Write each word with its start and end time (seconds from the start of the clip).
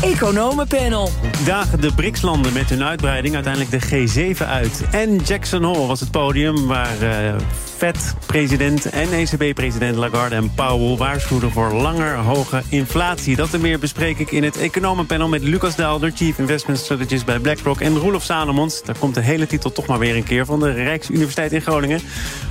Economenpanel. 0.00 1.10
Dagen 1.44 1.80
de 1.80 1.94
BRICS-landen 1.94 2.52
met 2.52 2.68
hun 2.68 2.82
uitbreiding 2.82 3.34
uiteindelijk 3.34 3.90
de 3.90 4.06
G7 4.08 4.46
uit. 4.46 4.82
En 4.90 5.16
Jackson 5.16 5.62
Hole 5.62 5.86
was 5.86 6.00
het 6.00 6.10
podium 6.10 6.66
waar 6.66 7.02
uh, 7.02 7.34
Fed-president 7.76 8.90
en 8.90 9.12
ECB-president 9.12 9.96
Lagarde 9.96 10.34
en 10.34 10.54
Powell 10.54 10.96
waarschuwden 10.96 11.50
voor 11.50 11.72
langer 11.72 12.16
hoge 12.16 12.62
inflatie. 12.68 13.36
Dat 13.36 13.54
en 13.54 13.60
meer 13.60 13.78
bespreek 13.78 14.18
ik 14.18 14.30
in 14.30 14.42
het 14.42 14.56
Economenpanel 14.56 15.28
met 15.28 15.42
Lucas 15.42 15.76
Daalder, 15.76 16.12
Chief 16.14 16.38
Investment 16.38 16.78
Strategist 16.78 17.24
bij 17.24 17.38
BlackRock, 17.38 17.80
en 17.80 17.98
Roelof 17.98 18.22
Salomons. 18.22 18.82
Daar 18.84 18.98
komt 18.98 19.14
de 19.14 19.20
hele 19.20 19.46
titel 19.46 19.72
toch 19.72 19.86
maar 19.86 19.98
weer 19.98 20.16
een 20.16 20.24
keer 20.24 20.44
van 20.44 20.60
de 20.60 20.70
Rijksuniversiteit 20.70 21.52
in 21.52 21.60
Groningen. 21.60 22.00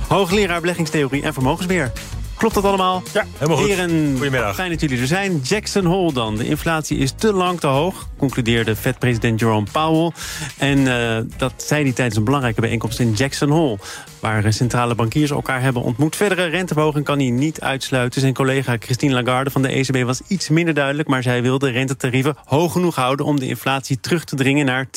Hoogleraar 0.08 0.60
beleggingstheorie 0.60 1.22
en 1.22 1.32
vermogensbeheer. 1.32 1.92
Klopt 2.42 2.56
dat 2.56 2.64
allemaal? 2.64 3.02
Ja, 3.12 3.24
helemaal 3.32 3.56
goed. 3.56 3.68
Heren, 3.68 4.12
Goedemiddag. 4.16 4.54
Fijn 4.54 4.70
dat 4.70 4.80
jullie 4.80 5.00
er 5.00 5.06
zijn. 5.06 5.40
Jackson 5.42 5.84
Hole 5.84 6.12
dan. 6.12 6.36
De 6.36 6.44
inflatie 6.44 6.98
is 6.98 7.12
te 7.16 7.32
lang 7.32 7.60
te 7.60 7.66
hoog, 7.66 8.08
concludeerde 8.16 8.76
Fed-president 8.76 9.40
Jerome 9.40 9.66
Powell. 9.72 10.12
En 10.58 10.78
uh, 10.78 11.16
dat 11.36 11.52
zei 11.56 11.82
hij 11.82 11.92
tijdens 11.92 12.16
een 12.16 12.24
belangrijke 12.24 12.60
bijeenkomst 12.60 13.00
in 13.00 13.12
Jackson 13.12 13.50
Hole... 13.50 13.78
waar 14.20 14.52
centrale 14.52 14.94
bankiers 14.94 15.30
elkaar 15.30 15.60
hebben 15.60 15.82
ontmoet. 15.82 16.16
Verdere 16.16 16.44
renteverhoging 16.44 17.04
kan 17.04 17.18
hij 17.18 17.30
niet 17.30 17.60
uitsluiten. 17.60 18.20
Zijn 18.20 18.34
collega 18.34 18.76
Christine 18.78 19.22
Lagarde 19.22 19.50
van 19.50 19.62
de 19.62 19.68
ECB 19.68 20.02
was 20.04 20.20
iets 20.28 20.48
minder 20.48 20.74
duidelijk... 20.74 21.08
maar 21.08 21.22
zij 21.22 21.42
wil 21.42 21.58
de 21.58 21.70
rentetarieven 21.70 22.36
hoog 22.44 22.72
genoeg 22.72 22.94
houden... 22.94 23.26
om 23.26 23.40
de 23.40 23.46
inflatie 23.46 24.00
terug 24.00 24.24
te 24.24 24.36
dringen 24.36 24.66
naar 24.66 24.86
2% 24.86 24.88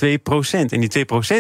En 0.69 0.79
die 0.79 1.05
2% 1.05 1.35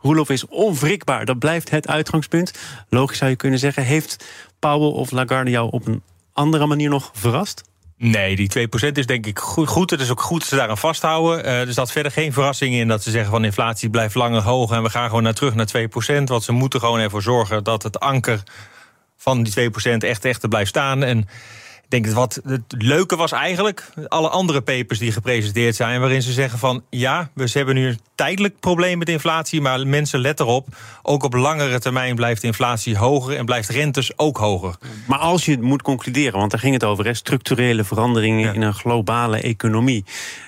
Roelof, 0.00 0.30
is 0.30 0.46
onwrikbaar. 0.46 1.24
Dat 1.24 1.38
blijft 1.38 1.70
het 1.70 1.88
uitgangspunt. 1.88 2.52
Logisch 2.88 3.18
zou 3.18 3.30
je 3.30 3.36
kunnen 3.36 3.58
zeggen, 3.58 3.82
heeft 3.82 4.24
Powell 4.58 4.90
of 4.90 5.10
Lagarde 5.10 5.50
jou 5.50 5.70
op 5.70 5.86
een 5.86 6.02
andere 6.32 6.66
manier 6.66 6.88
nog 6.88 7.10
verrast? 7.12 7.62
Nee, 7.96 8.36
die 8.36 8.68
2% 8.88 8.92
is 8.92 9.06
denk 9.06 9.26
ik 9.26 9.38
goed. 9.38 9.68
goed. 9.68 9.90
Het 9.90 10.00
is 10.00 10.10
ook 10.10 10.20
goed 10.20 10.40
dat 10.40 10.48
ze 10.48 10.56
daaraan 10.56 10.78
vasthouden. 10.78 11.44
Uh, 11.44 11.60
er 11.60 11.72
staat 11.72 11.92
verder 11.92 12.12
geen 12.12 12.32
verrassing 12.32 12.74
in 12.74 12.88
dat 12.88 13.02
ze 13.02 13.10
zeggen 13.10 13.30
van 13.30 13.44
inflatie 13.44 13.90
blijft 13.90 14.14
langer 14.14 14.42
hoog 14.42 14.70
en 14.70 14.82
we 14.82 14.90
gaan 14.90 15.08
gewoon 15.08 15.22
naar 15.22 15.34
terug 15.34 15.54
naar 15.54 15.68
2%. 16.20 16.24
Want 16.24 16.42
ze 16.42 16.52
moeten 16.52 16.80
gewoon 16.80 17.00
ervoor 17.00 17.22
zorgen 17.22 17.64
dat 17.64 17.82
het 17.82 18.00
anker 18.00 18.42
van 19.16 19.42
die 19.42 19.70
2% 19.70 19.72
echt, 19.98 20.24
echt 20.24 20.48
blijft 20.48 20.68
staan. 20.68 21.02
En 21.02 21.28
ik 21.88 22.04
denk 22.04 22.14
dat 22.14 22.14
wat 22.14 22.40
het 22.44 22.82
leuke 22.82 23.16
was 23.16 23.32
eigenlijk 23.32 23.88
alle 24.08 24.28
andere 24.28 24.60
papers 24.60 24.98
die 24.98 25.12
gepresenteerd 25.12 25.76
zijn, 25.76 26.00
waarin 26.00 26.22
ze 26.22 26.32
zeggen 26.32 26.58
van 26.58 26.82
ja, 26.90 27.30
we 27.34 27.50
hebben 27.52 27.74
nu 27.74 27.86
een 27.86 28.00
tijdelijk 28.14 28.60
probleem 28.60 28.98
met 28.98 29.08
inflatie, 29.08 29.60
maar 29.60 29.86
mensen 29.86 30.20
let 30.20 30.40
erop, 30.40 30.66
ook 31.02 31.22
op 31.22 31.34
langere 31.34 31.78
termijn 31.78 32.14
blijft 32.14 32.42
inflatie 32.42 32.96
hoger 32.96 33.36
en 33.36 33.44
blijft 33.44 33.68
rentes 33.68 34.18
ook 34.18 34.36
hoger. 34.36 34.76
Maar 35.06 35.18
als 35.18 35.44
je 35.44 35.60
moet 35.60 35.82
concluderen, 35.82 36.38
want 36.38 36.50
daar 36.50 36.60
ging 36.60 36.74
het 36.74 36.84
over, 36.84 37.04
hè, 37.04 37.14
structurele 37.14 37.84
veranderingen 37.84 38.46
ja. 38.46 38.52
in 38.52 38.62
een 38.62 38.74
globale 38.74 39.40
economie, 39.40 40.04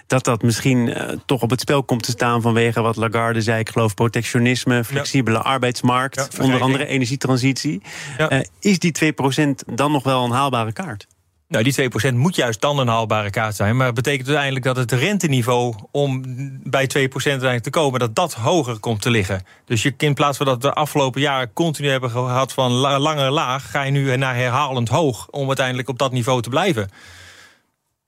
dat 0.06 0.25
dat 0.25 0.42
misschien 0.42 0.86
uh, 0.86 1.02
toch 1.27 1.42
op 1.42 1.50
het 1.50 1.60
spel 1.60 1.82
komt 1.82 2.02
te 2.02 2.10
staan 2.10 2.42
vanwege 2.42 2.80
wat 2.80 2.97
Lagarde 2.97 3.41
zei, 3.41 3.60
ik 3.60 3.70
geloof 3.70 3.94
protectionisme, 3.94 4.84
flexibele 4.84 5.36
ja. 5.36 5.42
arbeidsmarkt, 5.42 6.28
ja, 6.36 6.44
onder 6.44 6.60
andere 6.60 6.86
energietransitie. 6.86 7.82
Uh, 8.19 8.41
is 8.60 8.78
die 8.78 9.12
2% 9.42 9.48
dan 9.66 9.92
nog 9.92 10.02
wel 10.02 10.25
een 10.25 10.30
haalbare 10.30 10.72
kaart? 10.72 11.06
Nou, 11.51 11.65
die 11.65 11.91
2% 12.12 12.15
moet 12.15 12.37
juist 12.37 12.61
dan 12.61 12.79
een 12.79 12.89
haalbare 12.89 13.31
kaart 13.31 13.56
zijn. 13.56 13.77
Maar 13.77 13.87
het 13.87 13.95
betekent 13.95 14.27
uiteindelijk 14.27 14.65
dat 14.65 14.77
het 14.77 14.93
renteniveau 14.93 15.75
om 15.91 16.23
bij 16.62 16.84
2% 16.84 16.91
uiteindelijk 16.93 17.62
te 17.62 17.71
komen, 17.71 18.00
dat 18.00 18.15
dat 18.15 18.34
hoger 18.34 18.78
komt 18.78 19.03
te 19.03 19.11
liggen. 19.11 19.43
Dus 19.65 19.83
je, 19.83 19.94
in 19.97 20.15
plaats 20.15 20.37
van 20.37 20.47
dat 20.47 20.55
we 20.55 20.69
de 20.69 20.72
afgelopen 20.72 21.21
jaren 21.21 21.53
continu 21.53 21.89
hebben 21.89 22.10
gehad 22.10 22.53
van 22.53 22.72
langer 22.72 23.31
laag, 23.31 23.71
ga 23.71 23.83
je 23.83 23.91
nu 23.91 24.16
naar 24.16 24.34
herhalend 24.34 24.89
hoog 24.89 25.28
om 25.31 25.47
uiteindelijk 25.47 25.89
op 25.89 25.99
dat 25.99 26.12
niveau 26.12 26.43
te 26.43 26.49
blijven. 26.49 26.91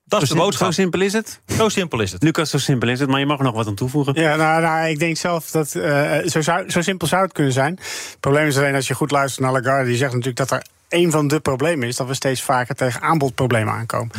Dat 0.05 0.21
is 0.21 0.27
zo 0.27 0.33
de 0.33 0.41
boodschap. 0.41 0.67
Zo 0.67 0.73
simpel 0.73 1.01
is 1.01 1.13
het? 1.13 1.39
Zo 1.47 1.69
simpel 1.69 1.99
is 1.99 2.11
het. 2.11 2.23
Lucas, 2.23 2.49
zo 2.49 2.57
simpel 2.57 2.89
is 2.89 2.99
het, 2.99 3.09
maar 3.09 3.19
je 3.19 3.25
mag 3.25 3.39
nog 3.39 3.55
wat 3.55 3.67
aan 3.67 3.75
toevoegen. 3.75 4.13
Ja, 4.21 4.35
nou, 4.35 4.61
nou 4.61 4.87
ik 4.87 4.99
denk 4.99 5.17
zelf 5.17 5.51
dat 5.51 5.73
uh, 5.75 6.17
zo, 6.25 6.41
zou, 6.41 6.69
zo 6.69 6.81
simpel 6.81 7.07
zou 7.07 7.23
het 7.23 7.33
kunnen 7.33 7.53
zijn. 7.53 7.73
Het 7.75 8.17
probleem 8.19 8.47
is 8.47 8.57
alleen 8.57 8.75
als 8.75 8.87
je 8.87 8.93
goed 8.93 9.11
luistert 9.11 9.43
naar 9.45 9.61
Lagarde, 9.61 9.87
die 9.87 9.97
zegt 9.97 10.11
natuurlijk 10.11 10.37
dat 10.37 10.51
er 10.51 10.63
een 10.93 11.11
van 11.11 11.27
de 11.27 11.39
problemen 11.39 11.87
is 11.87 11.95
dat 11.95 12.07
we 12.07 12.13
steeds 12.13 12.41
vaker 12.41 12.75
tegen 12.75 13.01
aanbodproblemen 13.01 13.73
aankomen. 13.73 14.11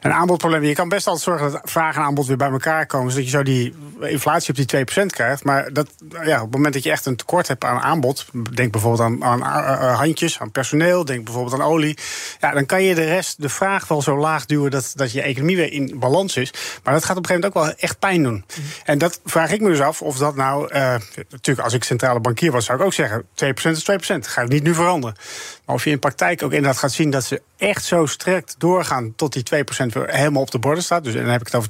En 0.00 0.12
aanbodproblemen, 0.12 0.68
je 0.68 0.74
kan 0.74 0.88
best 0.88 1.06
altijd 1.06 1.24
zorgen 1.24 1.52
dat 1.52 1.70
vraag 1.70 1.96
en 1.96 2.02
aanbod 2.02 2.26
weer 2.26 2.36
bij 2.36 2.50
elkaar 2.50 2.86
komen, 2.86 3.10
zodat 3.10 3.24
je 3.24 3.30
zo 3.30 3.42
die 3.42 3.74
inflatie 4.00 4.50
op 4.50 4.68
die 4.68 4.86
2% 5.02 5.06
krijgt. 5.06 5.44
Maar 5.44 5.72
dat, 5.72 5.88
ja, 6.24 6.36
op 6.36 6.42
het 6.42 6.54
moment 6.54 6.74
dat 6.74 6.82
je 6.82 6.90
echt 6.90 7.06
een 7.06 7.16
tekort 7.16 7.48
hebt 7.48 7.64
aan 7.64 7.80
aanbod, 7.80 8.26
denk 8.54 8.72
bijvoorbeeld 8.72 9.22
aan, 9.22 9.44
aan 9.44 9.94
handjes, 9.94 10.40
aan 10.40 10.50
personeel, 10.50 11.04
denk 11.04 11.24
bijvoorbeeld 11.24 11.54
aan 11.60 11.66
olie, 11.66 11.98
ja, 12.40 12.50
dan 12.50 12.66
kan 12.66 12.82
je 12.82 12.94
de 12.94 13.04
rest, 13.04 13.42
de 13.42 13.48
vraag 13.48 13.88
wel 13.88 14.02
zo 14.02 14.16
laag 14.16 14.46
duwen 14.46 14.70
dat, 14.70 14.92
dat 14.94 15.12
je 15.12 15.22
economie 15.22 15.56
weer 15.56 15.72
in 15.72 15.98
balans 15.98 16.36
is. 16.36 16.52
Maar 16.84 16.94
dat 16.94 17.04
gaat 17.04 17.16
op 17.16 17.22
een 17.22 17.28
gegeven 17.28 17.50
moment 17.50 17.56
ook 17.56 17.78
wel 17.78 17.88
echt 17.88 17.98
pijn 17.98 18.22
doen. 18.22 18.44
En 18.84 18.98
dat 18.98 19.20
vraag 19.24 19.50
ik 19.52 19.60
me 19.60 19.68
dus 19.68 19.80
af 19.80 20.02
of 20.02 20.16
dat 20.16 20.36
nou, 20.36 20.74
uh, 20.74 20.94
natuurlijk 21.30 21.60
als 21.60 21.74
ik 21.74 21.84
centrale 21.84 22.20
bankier 22.20 22.52
was, 22.52 22.64
zou 22.64 22.78
ik 22.78 22.84
ook 22.84 22.92
zeggen, 22.92 23.22
2% 23.22 23.26
is 23.70 23.90
2%, 23.90 24.18
ga 24.20 24.42
niet 24.42 24.62
nu 24.62 24.74
veranderen. 24.74 25.16
Maar 25.64 25.76
of 25.76 25.84
je 25.84 25.98
praktijk 25.98 26.19
ook 26.22 26.52
inderdaad 26.52 26.78
gaat 26.78 26.92
zien 26.92 27.10
dat 27.10 27.24
ze 27.24 27.42
echt 27.56 27.84
zo 27.84 28.06
strikt 28.06 28.54
doorgaan 28.58 29.12
tot 29.16 29.32
die 29.32 29.64
2% 29.64 29.86
weer 29.86 30.10
helemaal 30.10 30.42
op 30.42 30.50
de 30.50 30.58
borden 30.58 30.84
staat. 30.84 31.04
Dus 31.04 31.14
dan 31.14 31.24
heb 31.24 31.40
ik 31.40 31.46
het 31.46 31.54
over 31.54 31.68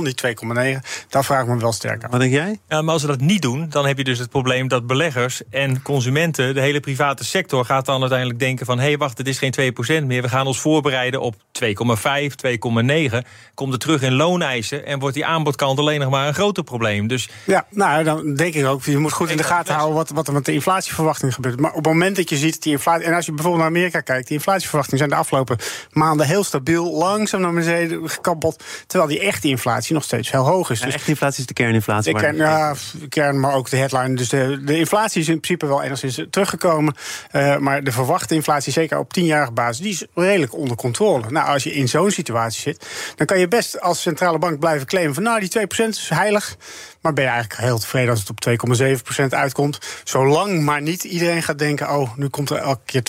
2,0, 0.00 0.02
niet 0.02 0.26
2,9. 0.26 1.06
Dat 1.08 1.24
vraag 1.24 1.42
ik 1.42 1.48
me 1.48 1.58
wel 1.58 1.72
sterk 1.72 2.04
aan. 2.04 2.10
Wat 2.10 2.20
denk 2.20 2.32
jij? 2.32 2.58
Ja, 2.68 2.82
maar 2.82 2.92
als 2.92 3.02
we 3.02 3.08
dat 3.08 3.20
niet 3.20 3.42
doen, 3.42 3.66
dan 3.68 3.86
heb 3.86 3.96
je 3.98 4.04
dus 4.04 4.18
het 4.18 4.30
probleem 4.30 4.68
dat 4.68 4.86
beleggers 4.86 5.42
en 5.50 5.82
consumenten, 5.82 6.54
de 6.54 6.60
hele 6.60 6.80
private 6.80 7.24
sector, 7.24 7.64
gaat 7.64 7.86
dan 7.86 8.00
uiteindelijk 8.00 8.38
denken 8.38 8.66
van 8.66 8.78
hé, 8.78 8.84
hey, 8.84 8.96
wacht, 8.96 9.18
het 9.18 9.28
is 9.28 9.38
geen 9.38 9.54
2% 10.02 10.06
meer. 10.06 10.22
We 10.22 10.28
gaan 10.28 10.46
ons 10.46 10.60
voorbereiden 10.60 11.20
op 11.20 11.34
2,5, 11.34 11.40
2,9. 13.10 13.18
Komt 13.54 13.72
er 13.72 13.78
terug 13.78 14.02
in 14.02 14.14
looneisen 14.14 14.86
en 14.86 14.98
wordt 14.98 15.14
die 15.14 15.26
aanbodkant 15.26 15.78
alleen 15.78 16.00
nog 16.00 16.10
maar 16.10 16.28
een 16.28 16.34
groter 16.34 16.64
probleem. 16.64 17.06
Dus 17.06 17.28
ja, 17.44 17.66
nou 17.70 18.04
dan 18.04 18.34
denk 18.34 18.54
ik 18.54 18.66
ook, 18.66 18.84
je 18.84 18.98
moet 18.98 19.12
goed 19.12 19.30
in 19.30 19.36
de 19.36 19.42
gaten 19.42 19.74
houden 19.74 19.96
wat, 19.96 20.10
wat 20.10 20.26
er 20.26 20.32
met 20.32 20.44
de 20.44 20.52
inflatieverwachting 20.52 21.34
gebeurt. 21.34 21.60
Maar 21.60 21.70
op 21.70 21.76
het 21.76 21.86
moment 21.86 22.16
dat 22.16 22.28
je 22.28 22.36
ziet 22.36 22.62
die 22.62 22.72
inflatie, 22.72 23.06
en 23.06 23.14
als 23.14 23.26
je 23.26 23.32
bijvoorbeeld 23.32 23.62
naar 23.62 23.72
Amerika 23.78 24.00
kijkt, 24.00 24.26
die 24.26 24.36
inflatieverwachtingen 24.36 24.98
zijn 24.98 25.10
de 25.10 25.16
afgelopen 25.16 25.58
maanden 25.90 26.26
heel 26.26 26.44
stabiel, 26.44 26.92
langzaam 26.92 27.40
naar 27.40 27.52
beneden 27.52 28.10
gekabbeld. 28.10 28.64
Terwijl 28.86 29.10
die 29.10 29.20
echte 29.20 29.48
inflatie 29.48 29.94
nog 29.94 30.04
steeds 30.04 30.30
heel 30.30 30.44
hoog 30.44 30.70
is. 30.70 30.78
Ja, 30.78 30.84
dus 30.84 30.94
echte 30.94 31.10
inflatie 31.10 31.40
is 31.40 31.46
de 31.46 31.54
kerninflatie. 31.54 32.14
De 32.14 32.20
kern, 32.20 32.36
ja, 32.36 32.74
kern, 33.08 33.40
maar 33.40 33.54
ook 33.54 33.70
de 33.70 33.76
headline. 33.76 34.14
Dus 34.14 34.28
de, 34.28 34.60
de 34.64 34.78
inflatie 34.78 35.20
is 35.20 35.28
in 35.28 35.40
principe 35.40 35.66
wel 35.66 35.82
enigszins 35.82 36.26
teruggekomen. 36.30 36.94
Uh, 37.32 37.56
maar 37.56 37.84
de 37.84 37.92
verwachte 37.92 38.34
inflatie, 38.34 38.72
zeker 38.72 38.98
op 38.98 39.12
tienjarige 39.12 39.52
basis, 39.52 39.78
die 39.78 39.92
is 39.92 40.04
redelijk 40.14 40.54
onder 40.54 40.76
controle. 40.76 41.30
Nou, 41.30 41.48
als 41.48 41.62
je 41.62 41.72
in 41.72 41.88
zo'n 41.88 42.10
situatie 42.10 42.60
zit, 42.60 42.86
dan 43.16 43.26
kan 43.26 43.38
je 43.38 43.48
best 43.48 43.80
als 43.80 44.02
centrale 44.02 44.38
bank 44.38 44.58
blijven 44.58 44.86
claimen 44.86 45.14
van 45.14 45.22
nou, 45.22 45.40
die 45.40 45.66
2% 45.84 45.88
is 45.88 46.08
heilig. 46.08 46.56
Maar 47.00 47.12
ben 47.12 47.24
je 47.24 47.30
eigenlijk 47.30 47.60
heel 47.60 47.78
tevreden 47.78 48.10
als 48.10 48.20
het 48.20 48.30
op 48.30 48.78
2,7% 49.20 49.24
uitkomt. 49.28 49.78
Zolang 50.04 50.62
maar 50.62 50.82
niet 50.82 51.04
iedereen 51.04 51.42
gaat 51.42 51.58
denken: 51.58 51.90
oh, 51.90 52.16
nu 52.16 52.28
komt 52.28 52.50
er 52.50 52.56
elke 52.56 52.80
keer 52.84 53.02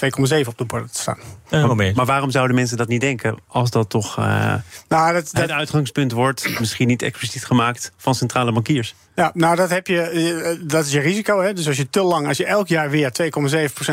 2,7 0.44 0.48
op 0.48 0.58
de 0.60 0.66
borden 0.66 0.92
te 0.92 1.00
staan. 1.00 1.18
Maar, 1.50 1.94
maar 1.96 2.06
waarom 2.06 2.32
zouden 2.32 2.56
mensen 2.56 2.78
dat 2.78 2.88
niet 2.88 3.02
denken 3.02 3.38
als 3.48 3.70
dat 3.70 3.90
toch 3.90 4.20
uh, 4.20 4.26
nou, 4.88 5.14
dat, 5.14 5.30
dat... 5.32 5.42
het 5.42 5.52
uitgangspunt 5.52 6.12
wordt, 6.12 6.60
misschien 6.60 6.88
niet 6.88 7.02
expliciet 7.02 7.46
gemaakt, 7.46 7.92
van 7.98 8.16
centrale 8.16 8.52
bankiers? 8.52 8.96
Ja, 9.20 9.32
nou 9.34 9.56
dat 9.56 9.70
heb 9.70 9.88
je, 9.88 10.58
dat 10.62 10.86
is 10.86 10.92
je 10.92 11.00
risico. 11.00 11.42
Hè? 11.42 11.54
Dus 11.54 11.68
als 11.68 11.78
je 11.78 11.90
te 11.90 12.02
lang, 12.02 12.28
als 12.28 12.38
je 12.38 12.46
elk 12.46 12.68
jaar 12.68 12.90
weer 12.90 13.12
2,7% 13.22 13.30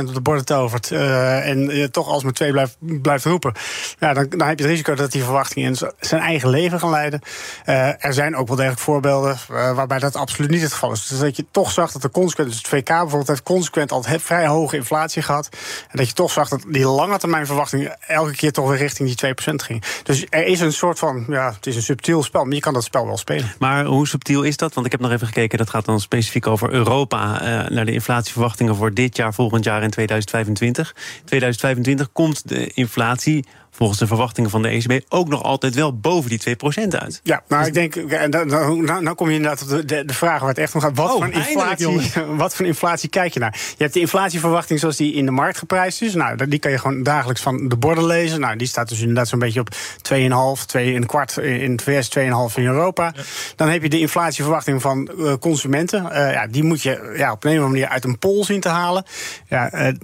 op 0.01 0.15
de 0.15 0.21
borden 0.21 0.45
tovert 0.45 0.91
uh, 0.91 1.49
en 1.49 1.69
je 1.69 1.91
toch 1.91 2.09
als 2.09 2.25
met 2.25 2.35
2 2.35 2.51
blijft, 2.51 2.77
blijft 3.03 3.25
roepen, 3.25 3.53
ja, 3.99 4.15
dan, 4.15 4.27
dan 4.29 4.49
heb 4.49 4.59
je 4.59 4.65
het 4.65 4.73
risico 4.73 4.95
dat 4.95 5.13
die 5.13 5.23
verwachtingen 5.23 5.69
in 5.69 5.77
zijn 6.01 6.21
eigen 6.21 6.49
leven 6.49 6.81
gaan 6.81 6.91
leiden. 6.91 7.21
Uh, 7.67 8.05
er 8.05 8.13
zijn 8.13 8.37
ook 8.37 8.47
wel 8.47 8.57
degelijk 8.57 8.81
voorbeelden 8.81 9.37
waarbij 9.49 9.99
dat 9.99 10.17
absoluut 10.17 10.51
niet 10.51 10.63
het 10.63 10.73
geval 10.73 10.93
is. 10.93 11.07
Dus 11.07 11.19
dat 11.19 11.37
je 11.37 11.45
toch 11.51 11.71
zag 11.71 11.93
dat 11.93 12.03
de 12.03 12.11
consequent, 12.11 12.49
dus 12.49 12.59
het 12.59 12.69
VK 12.69 12.87
bijvoorbeeld 12.87 13.29
heeft 13.29 13.43
consequent 13.43 13.93
altijd 13.93 14.23
vrij 14.23 14.47
hoge 14.47 14.77
inflatie 14.77 15.23
gehad. 15.23 15.49
En 15.91 15.97
dat 15.97 16.09
je 16.09 16.15
toch 16.15 16.31
zag 16.31 16.49
dat 16.49 16.65
die 16.69 16.87
lange 16.87 17.19
termijn 17.19 17.47
verwachtingen 17.47 17.97
elke 18.07 18.37
keer 18.37 18.53
toch 18.53 18.69
weer 18.69 18.79
richting 18.79 19.15
die 19.15 19.35
2% 19.35 19.55
ging. 19.55 19.83
Dus 20.03 20.27
er 20.31 20.47
is 20.47 20.61
een 20.61 20.73
soort 20.73 20.99
van, 20.99 21.25
ja, 21.29 21.53
het 21.53 21.67
is 21.67 21.77
een 21.77 21.83
subtiel 21.83 22.23
spel, 22.23 22.45
maar 22.45 22.55
je 22.55 22.61
kan 22.61 22.75
dat 22.75 22.85
spel 22.85 23.07
wel 23.07 23.19
spelen. 23.19 23.53
Maar 23.59 23.85
hoe 23.85 24.09
subtiel 24.09 24.43
is 24.43 24.57
dat? 24.57 24.75
Want 24.75 24.87
ik 24.87 24.93
heb 24.93 25.01
nog 25.01 25.15
gekeken, 25.25 25.59
dat 25.59 25.71
gaat 25.71 25.85
dan 25.85 26.01
specifiek 26.01 26.47
over 26.47 26.73
Europa, 26.73 27.43
uh, 27.43 27.69
naar 27.69 27.85
de 27.85 27.93
inflatieverwachtingen 27.93 28.77
voor 28.77 28.95
dit 28.95 29.17
jaar, 29.17 29.35
volgend 29.35 29.65
jaar 29.65 29.83
en 29.83 29.91
2025. 29.91 30.95
2025 31.25 32.13
komt 32.13 32.49
de 32.49 32.67
inflatie 32.67 33.45
volgens 33.77 33.99
de 33.99 34.07
verwachtingen 34.07 34.51
van 34.51 34.63
de 34.63 34.69
ECB 34.69 35.05
ook 35.09 35.29
nog 35.29 35.43
altijd 35.43 35.75
wel 35.75 35.99
boven 35.99 36.31
die 36.31 36.57
2% 36.85 36.89
uit. 36.89 37.21
Ja, 37.23 37.43
nou 37.49 37.61
dus 37.61 37.69
ik 37.69 37.75
denk, 37.75 38.13
en 38.13 38.31
dan, 38.31 38.47
nou, 38.47 38.83
nou 39.03 39.15
kom 39.15 39.29
je 39.29 39.35
inderdaad 39.35 39.63
op 39.63 39.69
de, 39.69 39.85
de, 39.85 40.05
de 40.05 40.15
vraag 40.15 40.41
waar 40.41 40.49
het 40.49 40.59
echt 40.59 40.75
om 40.75 40.81
gaat. 40.81 40.97
Wat, 40.97 41.11
oh, 41.11 41.17
voor 41.17 41.33
inflatie, 41.33 42.13
wat 42.37 42.55
voor 42.55 42.67
inflatie 42.67 43.09
kijk 43.09 43.35
je 43.35 43.41
naar? 43.41 43.53
Je 43.53 43.83
hebt 43.83 43.95
de 43.95 44.01
inflatieverwachting 44.01 44.81
zoals 44.81 44.97
die 44.97 45.15
in 45.15 45.25
de 45.25 45.31
markt 45.31 45.59
geprijsd 45.59 46.03
is. 46.03 46.15
Nou, 46.15 46.49
die 46.49 46.59
kan 46.59 46.71
je 46.71 46.79
gewoon 46.79 47.03
dagelijks 47.03 47.43
van 47.43 47.69
de 47.69 47.77
borden 47.77 48.07
lezen. 48.07 48.41
Nou, 48.41 48.57
die 48.57 48.67
staat 48.67 48.89
dus 48.89 49.01
inderdaad 49.01 49.29
zo'n 49.29 49.39
beetje 49.39 49.61
op 49.61 49.75
2,5, 50.59 50.65
2 50.67 50.95
en 50.95 51.07
kwart 51.07 51.37
in 51.37 51.71
het 51.71 51.83
VS, 51.83 52.19
2,5 52.19 52.25
in 52.55 52.67
Europa. 52.67 53.15
Dan 53.57 53.69
heb 53.69 53.83
je 53.83 53.89
de 53.89 54.01
inflatieverwachting 54.01 54.83
van 54.83 55.11
uh, 55.19 55.33
consumenten. 55.41 56.05
Uh, 56.05 56.33
ja, 56.33 56.47
die 56.47 56.63
moet 56.63 56.83
je 56.83 57.15
ja, 57.17 57.33
op 57.33 57.45
een 57.45 57.51
of 57.51 57.57
andere 57.57 57.73
manier 57.73 57.89
uit 57.89 58.05
een 58.05 58.19
pool 58.19 58.45
zien 58.45 58.61
te 58.61 58.69
halen. 58.69 59.05
Ja, 59.49 59.75
uh, 59.75 59.95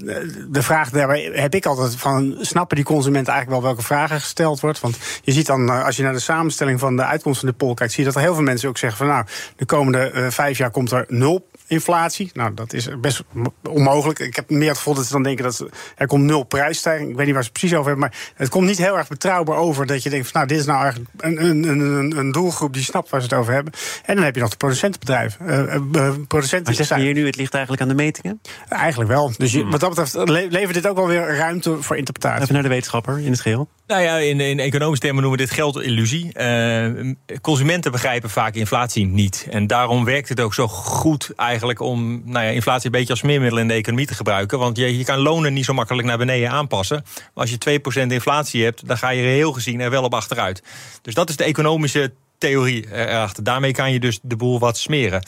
de 0.49 0.63
vraag 0.63 0.91
daarbij 0.91 1.31
heb 1.35 1.55
ik 1.55 1.67
altijd 1.67 1.97
van, 1.97 2.37
snappen 2.41 2.77
die 2.77 2.85
consumenten 2.85 3.33
eigenlijk 3.33 3.62
wel 3.62 3.62
welke 3.63 3.83
vragen 3.83 4.21
gesteld 4.21 4.61
wordt? 4.61 4.81
Want 4.81 4.99
je 5.23 5.33
ziet 5.33 5.47
dan, 5.47 5.85
als 5.85 5.97
je 5.97 6.03
naar 6.03 6.13
de 6.13 6.19
samenstelling 6.19 6.81
van 6.81 6.97
de 6.97 7.05
uitkomst 7.05 7.41
van 7.41 7.49
de 7.49 7.55
poll 7.55 7.75
kijkt, 7.75 7.93
zie 7.93 8.05
je 8.05 8.11
dat 8.11 8.19
er 8.19 8.27
heel 8.27 8.35
veel 8.35 8.43
mensen 8.43 8.69
ook 8.69 8.79
zeggen 8.79 8.99
van, 8.99 9.07
nou, 9.07 9.25
de 9.57 9.67
komende 9.67 10.27
vijf 10.31 10.59
jaar 10.59 10.71
komt 10.71 10.91
er 10.91 11.05
nul 11.09 11.51
inflatie. 11.67 12.31
Nou, 12.35 12.55
dat 12.55 12.73
is 12.73 12.89
best 13.01 13.23
onmogelijk. 13.69 14.19
Ik 14.19 14.37
heb 14.37 14.51
meer 14.51 14.69
het 14.69 14.77
gevoel 14.77 14.95
dat 14.95 15.05
ze 15.05 15.13
dan 15.13 15.23
denken 15.23 15.45
dat 15.45 15.67
er 15.97 16.07
komt 16.07 16.25
nul 16.25 16.43
prijsstijging. 16.43 17.11
Ik 17.11 17.17
weet 17.17 17.27
niet 17.27 17.35
waar 17.35 17.45
ze 17.45 17.51
het 17.51 17.59
precies 17.59 17.79
over 17.79 17.91
hebben, 17.91 18.09
maar 18.11 18.33
het 18.35 18.49
komt 18.49 18.67
niet 18.67 18.79
heel 18.79 18.99
erg 18.99 19.09
betrouwbaar 19.09 19.57
over 19.57 19.87
dat 19.87 20.03
je 20.03 20.11
denkt 20.11 20.29
van, 20.29 20.41
nou, 20.41 20.53
dit 20.53 20.59
is 20.61 20.67
nou 20.67 20.83
eigenlijk 20.83 21.11
een, 21.19 21.45
een, 21.45 21.69
een, 21.69 22.19
een 22.19 22.33
doelgroep 22.33 22.73
die 22.73 22.83
snapt 22.83 23.11
waar 23.11 23.21
ze 23.21 23.27
het 23.27 23.37
over 23.37 23.53
hebben. 23.53 23.73
En 24.05 24.15
dan 24.15 24.25
heb 24.25 24.35
je 24.35 24.41
nog 24.41 24.51
de 24.51 24.57
producentenbedrijven. 24.57 25.47
Uh, 25.47 25.75
uh, 26.03 26.15
producenten 26.29 26.75
maar 26.75 26.87
zeg 26.87 26.99
je 26.99 27.05
hier 27.05 27.15
nu, 27.15 27.27
het 27.27 27.37
ligt 27.37 27.53
eigenlijk 27.55 27.83
aan 27.83 27.89
de 27.89 27.95
metingen? 27.95 28.41
Eigenlijk 28.69 29.11
wel. 29.11 29.33
Dus 29.37 29.53
je, 29.53 29.61
hmm. 29.61 29.71
wat 29.71 29.81
dat 29.81 29.89
betreft 29.89 30.29
levert 30.29 30.75
dit 30.75 30.87
ook 30.87 30.97
wel 30.97 31.07
weer 31.07 31.37
ruimte 31.37 31.83
voor 31.83 31.97
interpretatie. 31.97 32.43
Even 32.43 32.55
naar 32.55 32.63
de 32.63 32.69
wetenschapper 32.69 33.19
in 33.19 33.31
het 33.31 33.41
geheel. 33.41 33.69
Nou 33.93 34.05
ja, 34.05 34.17
in, 34.17 34.41
in 34.41 34.61
economische 34.61 35.05
termen 35.05 35.23
noemen 35.23 35.41
we 35.41 35.47
dit 35.47 35.55
geldillusie. 35.55 36.31
Uh, 36.35 37.15
consumenten 37.41 37.93
begrijpen 37.93 38.31
vaak 38.31 38.55
inflatie 38.55 39.07
niet. 39.07 39.47
En 39.51 39.67
daarom 39.67 40.05
werkt 40.05 40.29
het 40.29 40.41
ook 40.41 40.55
zo 40.55 40.69
goed 40.69 41.31
eigenlijk 41.37 41.81
om 41.81 42.23
nou 42.25 42.45
ja, 42.45 42.51
inflatie 42.51 42.87
een 42.87 42.93
beetje 42.93 43.11
als 43.11 43.19
smeermiddel 43.19 43.59
in 43.59 43.69
de 43.69 43.75
economie 43.75 44.07
te 44.07 44.15
gebruiken. 44.15 44.59
Want 44.59 44.77
je, 44.77 44.99
je 44.99 45.05
kan 45.05 45.19
lonen 45.19 45.53
niet 45.53 45.65
zo 45.65 45.73
makkelijk 45.73 46.09
naar 46.09 46.19
beneden 46.19 46.51
aanpassen. 46.51 47.05
Maar 47.15 47.47
als 47.47 47.51
je 47.51 47.81
2% 48.05 48.07
inflatie 48.07 48.65
hebt, 48.65 48.89
dan 48.89 48.99
ga 48.99 49.11
je 49.11 49.23
heel 49.23 49.53
gezien 49.53 49.81
er 49.81 49.91
wel 49.91 50.03
op 50.03 50.15
achteruit. 50.15 50.63
Dus 51.03 51.15
dat 51.15 51.29
is 51.29 51.37
de 51.37 51.45
economische 51.45 52.13
theorie 52.39 52.87
erachter. 52.93 53.45
Daarmee 53.45 53.73
kan 53.73 53.93
je 53.93 54.01
dus 54.01 54.19
de 54.23 54.37
boel 54.37 54.59
wat 54.59 54.79
smeren. 54.79 55.23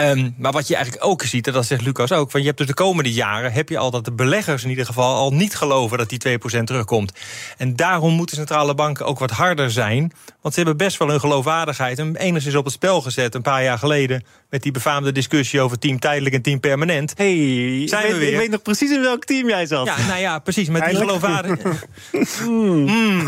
Um, 0.00 0.34
maar 0.36 0.52
wat 0.52 0.68
je 0.68 0.74
eigenlijk 0.74 1.04
ook 1.04 1.22
ziet, 1.22 1.46
en 1.46 1.52
dat 1.52 1.66
zegt 1.66 1.82
Lucas 1.82 2.12
ook... 2.12 2.30
Van 2.30 2.40
je 2.40 2.46
hebt 2.46 2.58
dus 2.58 2.66
de 2.66 2.74
komende 2.74 3.12
jaren 3.12 3.52
heb 3.52 3.68
je 3.68 3.78
al 3.78 3.90
dat 3.90 4.04
de 4.04 4.12
beleggers 4.12 4.64
in 4.64 4.70
ieder 4.70 4.86
geval... 4.86 5.14
al 5.14 5.32
niet 5.32 5.56
geloven 5.56 5.98
dat 5.98 6.08
die 6.08 6.38
2% 6.38 6.62
terugkomt. 6.64 7.12
En 7.56 7.76
daarom 7.76 8.12
moeten 8.12 8.36
centrale 8.36 8.74
banken 8.74 9.06
ook 9.06 9.18
wat 9.18 9.30
harder 9.30 9.70
zijn. 9.70 10.12
Want 10.40 10.54
ze 10.54 10.60
hebben 10.60 10.76
best 10.76 10.98
wel 10.98 11.08
hun 11.08 11.20
geloofwaardigheid... 11.20 11.98
en 11.98 12.16
enigszins 12.16 12.54
op 12.54 12.64
het 12.64 12.74
spel 12.74 13.00
gezet 13.00 13.34
een 13.34 13.42
paar 13.42 13.62
jaar 13.62 13.78
geleden... 13.78 14.24
met 14.50 14.62
die 14.62 14.72
befaamde 14.72 15.12
discussie 15.12 15.60
over 15.60 15.78
team 15.78 15.98
tijdelijk 15.98 16.34
en 16.34 16.42
team 16.42 16.60
permanent. 16.60 17.12
hey, 17.16 17.82
zijn 17.88 18.06
ik, 18.06 18.12
we 18.12 18.18
weer. 18.18 18.32
ik 18.32 18.38
weet 18.38 18.50
nog 18.50 18.62
precies 18.62 18.90
in 18.90 19.00
welk 19.00 19.24
team 19.24 19.48
jij 19.48 19.66
zat. 19.66 19.86
Ja, 19.86 20.06
nou 20.06 20.20
ja, 20.20 20.38
precies, 20.38 20.68
met 20.68 20.84
die 20.84 20.96
geloofwaardigheid. 20.96 21.86
mm. 22.46 23.24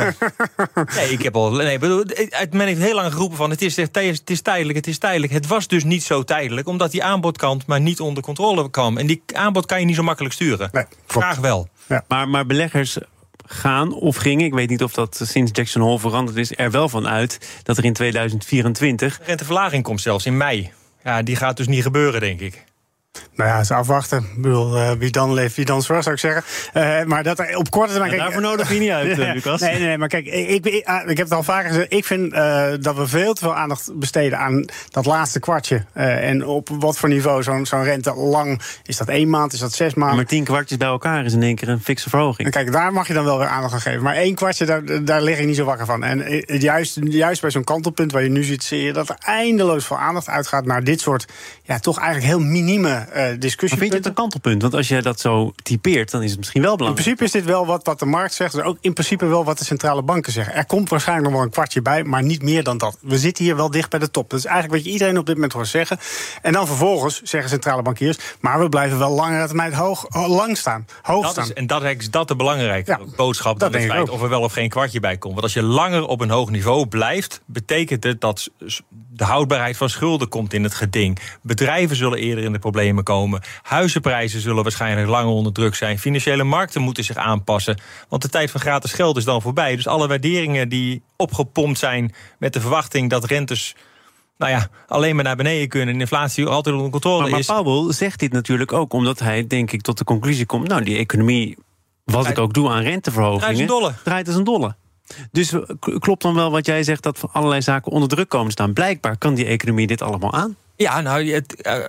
Nee, 0.94 1.11
ik 1.11 1.22
heb 1.22 1.37
al... 1.37 1.50
Nee, 1.52 1.78
bedoel, 1.78 2.05
men 2.50 2.67
heeft 2.67 2.81
heel 2.81 2.94
lang 2.94 3.12
geroepen 3.12 3.37
van... 3.37 3.50
Het 3.50 3.62
is, 3.62 3.76
het 3.76 4.31
is 4.31 4.40
tijdelijk, 4.40 4.76
het 4.76 4.87
is 4.87 4.99
tijdelijk. 4.99 5.32
Het 5.32 5.46
was 5.46 5.67
dus 5.67 5.84
niet 5.84 6.02
zo 6.02 6.22
tijdelijk 6.22 6.69
omdat 6.69 6.90
die 6.90 7.05
aanbodkant 7.05 7.66
maar 7.66 7.81
niet 7.81 8.00
onder 8.00 8.23
controle 8.23 8.70
kwam. 8.70 8.99
En 8.99 9.06
die 9.06 9.23
aanbod 9.32 9.66
kan 9.66 9.81
je 9.81 9.87
niet 9.87 9.96
zo 9.96 10.02
makkelijk 10.02 10.34
sturen. 10.34 10.69
Nee, 10.73 10.84
Vraag 11.06 11.38
wel. 11.38 11.69
Ja. 11.87 12.05
Maar, 12.08 12.28
maar 12.28 12.46
beleggers 12.46 12.99
gaan 13.46 13.93
of 13.93 14.16
gingen, 14.16 14.44
ik 14.44 14.55
weet 14.55 14.69
niet 14.69 14.82
of 14.82 14.93
dat 14.93 15.20
sinds 15.23 15.50
Jackson 15.55 15.82
Hole 15.82 15.99
veranderd 15.99 16.37
is, 16.37 16.52
er 16.56 16.70
wel 16.70 16.88
van 16.88 17.08
uit 17.08 17.61
dat 17.62 17.78
er 17.78 17.84
in 17.84 17.93
2024. 17.93 19.20
Renteverlaging 19.25 19.82
komt 19.82 20.00
zelfs 20.00 20.26
in 20.26 20.37
mei. 20.37 20.70
Ja, 21.05 21.23
die 21.23 21.37
gaat 21.37 21.56
dus 21.56 21.67
niet 21.67 21.82
gebeuren, 21.82 22.20
denk 22.20 22.41
ik. 22.41 22.64
Nou 23.34 23.50
ja, 23.50 23.58
eens 23.58 23.70
afwachten. 23.70 24.18
Ik 24.18 24.42
bedoel, 24.42 24.76
uh, 24.76 24.90
wie 24.90 25.10
dan 25.10 25.34
leeft, 25.34 25.56
wie 25.56 25.64
dan 25.64 25.82
zorgt, 25.82 26.02
zou 26.02 26.14
ik 26.14 26.20
zeggen. 26.20 26.42
Uh, 26.74 27.04
maar 27.04 27.22
dat 27.22 27.38
er 27.38 27.56
op 27.56 27.70
korte 27.70 27.92
termijn... 27.92 28.12
Ja, 28.12 28.18
daarvoor 28.18 28.40
nodig 28.40 28.72
je 28.72 28.78
niet 28.78 28.90
uit, 28.90 29.18
uh, 29.18 29.32
Lucas. 29.32 29.60
Nee, 29.60 29.78
nee, 29.78 29.98
maar 29.98 30.08
kijk, 30.08 30.26
ik, 30.26 30.66
ik, 30.66 30.86
ah, 30.86 31.10
ik 31.10 31.16
heb 31.16 31.26
het 31.26 31.36
al 31.36 31.42
vaker 31.42 31.68
gezegd. 31.68 31.92
Ik 31.92 32.04
vind 32.04 32.32
dat 32.82 32.96
we 32.96 33.06
veel 33.06 33.34
te 33.34 33.40
veel 33.40 33.54
aandacht 33.54 33.90
besteden 33.94 34.38
aan 34.38 34.64
dat 34.88 35.06
laatste 35.06 35.40
kwartje. 35.40 35.84
en 35.94 36.46
op 36.46 36.68
wat 36.78 36.98
voor 36.98 37.08
niveau 37.08 37.42
zo'n 37.42 37.66
zo'n 37.66 37.82
rente 37.82 38.14
lang... 38.14 38.60
Is 38.84 38.96
dat 38.96 39.08
één 39.08 39.30
maand, 39.30 39.52
is 39.52 39.58
dat 39.58 39.72
zes 39.72 39.94
maanden? 39.94 40.16
Maar 40.16 40.26
tien 40.26 40.44
kwartjes 40.44 40.78
bij 40.78 40.88
elkaar 40.88 41.24
is 41.24 41.32
in 41.32 41.42
één 41.42 41.54
keer 41.54 41.68
een 41.68 41.80
fikse 41.80 42.08
verhoging. 42.08 42.46
En 42.46 42.52
kijk, 42.52 42.72
daar 42.72 42.92
mag 42.92 43.08
je 43.08 43.14
dan 43.14 43.24
wel 43.24 43.38
weer 43.38 43.46
aandacht 43.46 43.74
aan 43.74 43.80
geven. 43.80 44.02
Maar 44.02 44.14
één 44.14 44.34
kwartje, 44.34 44.66
daar, 44.66 45.04
daar 45.04 45.22
lig 45.22 45.38
ik 45.38 45.46
niet 45.46 45.56
zo 45.56 45.64
wakker 45.64 45.86
van. 45.86 46.04
En 46.04 46.44
juist, 46.58 46.98
juist 47.02 47.40
bij 47.40 47.50
zo'n 47.50 47.64
kantelpunt 47.64 48.12
waar 48.12 48.22
je 48.22 48.28
nu 48.28 48.42
ziet... 48.42 48.64
zie 48.64 48.82
je 48.82 48.92
dat 48.92 49.08
er 49.08 49.16
eindeloos 49.18 49.86
veel 49.86 49.98
aandacht 49.98 50.28
uitgaat 50.28 50.64
naar 50.64 50.84
dit 50.84 51.00
soort... 51.00 51.24
ja, 51.62 51.78
toch 51.78 51.98
eigenlijk 51.98 52.26
heel 52.26 52.40
minieme 53.08 53.38
discussies 53.38 53.79
vind 53.79 53.91
je 53.91 53.97
het 53.97 54.06
een 54.06 54.12
kantelpunt? 54.12 54.62
Want 54.62 54.75
als 54.75 54.88
je 54.88 55.02
dat 55.02 55.20
zo 55.20 55.52
typeert, 55.62 56.11
dan 56.11 56.23
is 56.23 56.31
het 56.31 56.38
misschien 56.38 56.62
wel 56.62 56.76
belangrijk. 56.76 57.06
In 57.06 57.14
principe 57.14 57.38
is 57.38 57.44
dit 57.44 57.52
wel 57.52 57.67
wat, 57.67 57.87
wat 57.87 57.99
de 57.99 58.06
markt 58.06 58.35
zegt. 58.35 58.55
Dus 58.55 58.62
ook 58.62 58.79
in 58.81 58.93
principe 58.93 59.26
wel 59.26 59.44
wat 59.44 59.58
de 59.58 59.64
centrale 59.64 60.02
banken 60.02 60.32
zeggen. 60.32 60.55
Er 60.55 60.67
komt 60.67 60.88
waarschijnlijk 60.88 61.29
nog 61.29 61.37
wel 61.37 61.47
een 61.47 61.52
kwartje 61.52 61.82
bij, 61.82 62.05
maar 62.05 62.23
niet 62.23 62.43
meer 62.43 62.62
dan 62.62 62.79
dat. 62.79 62.99
We 63.00 63.19
zitten 63.19 63.44
hier 63.44 63.56
wel 63.56 63.70
dicht 63.70 63.91
bij 63.91 63.99
de 63.99 64.11
top. 64.11 64.31
Dat 64.31 64.38
is 64.38 64.44
eigenlijk 64.44 64.75
wat 64.76 64.85
je 64.85 64.93
iedereen 64.93 65.19
op 65.19 65.26
dit 65.26 65.35
moment 65.35 65.52
hoort 65.52 65.69
zeggen. 65.69 65.99
En 66.43 66.52
dan 66.52 66.67
vervolgens 66.67 67.23
zeggen 67.23 67.50
centrale 67.50 67.82
bankiers... 67.82 68.19
maar 68.41 68.61
we 68.61 68.69
blijven 68.69 68.99
wel 68.99 69.11
langere 69.11 69.47
termijn 69.47 69.75
hoog, 69.75 70.06
lang 70.29 70.56
staan. 70.56 70.87
Hoog 71.02 71.23
dat 71.23 71.32
staan. 71.32 71.44
Is, 71.44 71.52
en 71.52 71.67
dat 71.67 71.82
is 71.82 72.11
dat 72.11 72.29
de 72.29 72.37
belangrijke 72.37 72.99
boodschap 73.17 73.58
dan 73.58 73.73
het 73.73 73.85
feit 73.85 74.08
of 74.08 74.23
er 74.23 74.29
wel 74.29 74.41
of 74.41 74.52
geen 74.52 74.69
kwartje 74.69 75.00
bij 75.00 75.17
komt. 75.17 75.32
Want 75.32 75.44
als 75.44 75.55
je 75.55 75.62
langer 75.62 76.06
op 76.06 76.20
een 76.20 76.31
hoog 76.31 76.50
niveau 76.50 76.87
blijft... 76.87 77.41
betekent 77.47 78.05
het 78.05 78.20
dat 78.20 78.49
de 79.20 79.26
houdbaarheid 79.26 79.76
van 79.76 79.88
schulden 79.88 80.28
komt 80.28 80.52
in 80.52 80.62
het 80.62 80.75
geding. 80.75 81.19
Bedrijven 81.43 81.96
zullen 81.96 82.19
eerder 82.19 82.44
in 82.44 82.52
de 82.52 82.58
problemen 82.58 83.05
komen. 83.05 83.40
Huizenprijzen 83.62 84.40
zullen 84.40 84.62
waarschijnlijk 84.62 85.08
langer 85.08 85.32
onder 85.32 85.52
druk 85.52 85.75
zijn. 85.75 85.99
Financiële 85.99 86.44
markten 86.44 86.82
moeten 86.82 87.05
zich 87.05 87.17
aanpassen. 87.17 87.81
Want 88.08 88.22
de 88.22 88.28
tijd 88.28 88.50
van 88.50 88.61
gratis 88.61 88.93
geld 88.93 89.17
is 89.17 89.25
dan 89.25 89.43
voorbij. 89.43 89.76
Dus 89.76 89.87
alle 89.87 90.08
waarderingen 90.08 90.69
die 90.69 91.02
opgepompt 91.17 91.78
zijn 91.78 92.14
met 92.38 92.52
de 92.52 92.61
verwachting 92.61 93.11
dat 93.11 93.25
rentes 93.25 93.75
nou 94.38 94.52
ja, 94.52 94.69
alleen 94.87 95.14
maar 95.14 95.25
naar 95.25 95.37
beneden 95.37 95.69
kunnen 95.69 95.94
en 95.94 96.00
inflatie 96.00 96.46
altijd 96.46 96.75
onder 96.75 96.90
controle 96.90 97.20
maar, 97.20 97.31
maar 97.31 97.38
is. 97.38 97.49
Maar 97.49 97.62
Powell 97.62 97.93
zegt 97.93 98.19
dit 98.19 98.32
natuurlijk 98.32 98.73
ook 98.73 98.93
omdat 98.93 99.19
hij, 99.19 99.46
denk 99.46 99.73
ik, 99.73 99.82
tot 99.82 99.99
de 99.99 100.05
conclusie 100.05 100.46
komt... 100.46 100.69
nou, 100.69 100.84
die 100.84 100.99
economie, 100.99 101.58
wat 102.05 102.28
ik 102.28 102.38
ook 102.38 102.55
doe 102.55 102.70
aan 102.70 102.82
renteverhogingen... 102.82 103.40
Draait 103.40 103.61
als 103.61 103.61
een 103.61 103.81
dolle. 103.81 103.94
Draait 104.05 104.26
als 104.26 104.37
een 104.37 104.44
dolle. 104.44 104.75
Dus 105.32 105.54
klopt 105.98 106.22
dan 106.22 106.34
wel 106.34 106.50
wat 106.50 106.66
jij 106.66 106.82
zegt 106.82 107.02
dat 107.02 107.22
allerlei 107.32 107.62
zaken 107.62 107.92
onder 107.92 108.08
druk 108.08 108.28
komen 108.28 108.52
staan? 108.52 108.72
Blijkbaar 108.72 109.18
kan 109.18 109.34
die 109.34 109.46
economie 109.46 109.86
dit 109.86 110.02
allemaal 110.02 110.32
aan. 110.32 110.56
Ja, 110.76 111.00
nou, 111.00 111.30
het, 111.30 111.66
uh, 111.66 111.84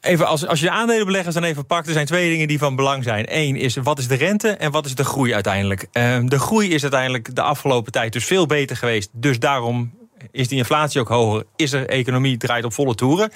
even 0.00 0.26
als, 0.26 0.46
als 0.46 0.60
je 0.60 0.66
de 0.66 0.72
aandelenbeleggers 0.72 1.34
dan 1.34 1.44
even 1.44 1.66
pakt, 1.66 1.86
er 1.86 1.92
zijn 1.92 2.06
twee 2.06 2.30
dingen 2.30 2.48
die 2.48 2.58
van 2.58 2.76
belang 2.76 3.04
zijn. 3.04 3.26
Eén 3.28 3.56
is 3.56 3.76
wat 3.76 3.98
is 3.98 4.08
de 4.08 4.14
rente 4.14 4.48
en 4.48 4.70
wat 4.70 4.86
is 4.86 4.94
de 4.94 5.04
groei 5.04 5.34
uiteindelijk. 5.34 5.86
Uh, 5.92 6.18
de 6.24 6.38
groei 6.38 6.70
is 6.70 6.82
uiteindelijk 6.82 7.34
de 7.34 7.42
afgelopen 7.42 7.92
tijd 7.92 8.12
dus 8.12 8.24
veel 8.24 8.46
beter 8.46 8.76
geweest. 8.76 9.10
Dus 9.12 9.38
daarom 9.38 9.92
is 10.30 10.48
die 10.48 10.58
inflatie 10.58 11.00
ook 11.00 11.08
hoger. 11.08 11.44
Is 11.56 11.72
er 11.72 11.88
economie 11.88 12.36
draait 12.36 12.64
op 12.64 12.72
volle 12.72 12.94
toeren. 12.94 13.32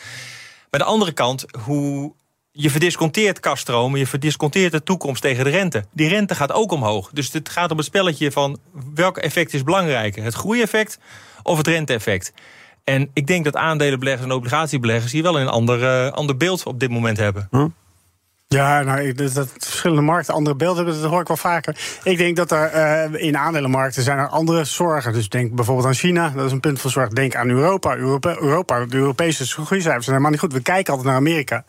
Maar 0.70 0.80
de 0.80 0.86
andere 0.86 1.12
kant, 1.12 1.44
hoe 1.64 2.12
je 2.60 2.70
verdisconteert 2.70 3.40
kaststromen, 3.40 3.98
je 3.98 4.06
verdisconteert 4.06 4.72
de 4.72 4.82
toekomst 4.82 5.22
tegen 5.22 5.44
de 5.44 5.50
rente. 5.50 5.84
Die 5.92 6.08
rente 6.08 6.34
gaat 6.34 6.52
ook 6.52 6.72
omhoog. 6.72 7.10
Dus 7.12 7.32
het 7.32 7.48
gaat 7.48 7.70
om 7.70 7.76
het 7.76 7.86
spelletje 7.86 8.32
van 8.32 8.58
welk 8.94 9.18
effect 9.18 9.54
is 9.54 9.62
belangrijker? 9.62 10.22
Het 10.24 10.34
groeieffect 10.34 10.98
of 11.42 11.56
het 11.56 11.66
renteeffect? 11.66 12.32
En 12.84 13.10
ik 13.12 13.26
denk 13.26 13.44
dat 13.44 13.56
aandelenbeleggers 13.56 14.24
en 14.24 14.32
obligatiebeleggers 14.32 15.12
hier 15.12 15.22
wel 15.22 15.40
een 15.40 15.48
ander, 15.48 15.82
uh, 15.82 16.12
ander 16.12 16.36
beeld 16.36 16.66
op 16.66 16.80
dit 16.80 16.90
moment 16.90 17.16
hebben. 17.16 17.48
Hm? 17.50 17.68
Ja, 18.54 18.82
nou, 18.82 19.12
dat, 19.12 19.32
dat 19.32 19.48
verschillende 19.58 20.02
markten 20.02 20.34
andere 20.34 20.56
beelden 20.56 20.84
hebben, 20.84 21.02
dat 21.02 21.10
hoor 21.10 21.20
ik 21.20 21.26
wel 21.26 21.36
vaker. 21.36 21.76
Ik 22.02 22.18
denk 22.18 22.36
dat 22.36 22.50
er 22.50 22.74
uh, 23.12 23.22
in 23.22 23.36
aandelenmarkten 23.36 24.02
zijn 24.02 24.18
er 24.18 24.28
andere 24.28 24.64
zorgen. 24.64 25.12
Dus 25.12 25.28
denk 25.28 25.54
bijvoorbeeld 25.54 25.86
aan 25.86 25.94
China, 25.94 26.32
dat 26.36 26.46
is 26.46 26.52
een 26.52 26.60
punt 26.60 26.80
van 26.80 26.90
zorg. 26.90 27.08
Denk 27.08 27.34
aan 27.34 27.48
Europa. 27.48 27.96
Europa, 27.96 28.36
Europa 28.40 28.84
de 28.84 28.96
Europese 28.96 29.44
groeicijfers 29.46 30.04
zijn 30.04 30.16
helemaal 30.16 30.30
niet 30.30 30.40
goed. 30.40 30.52
We 30.52 30.60
kijken 30.60 30.92
altijd 30.92 31.08
naar 31.08 31.18
Amerika. 31.18 31.64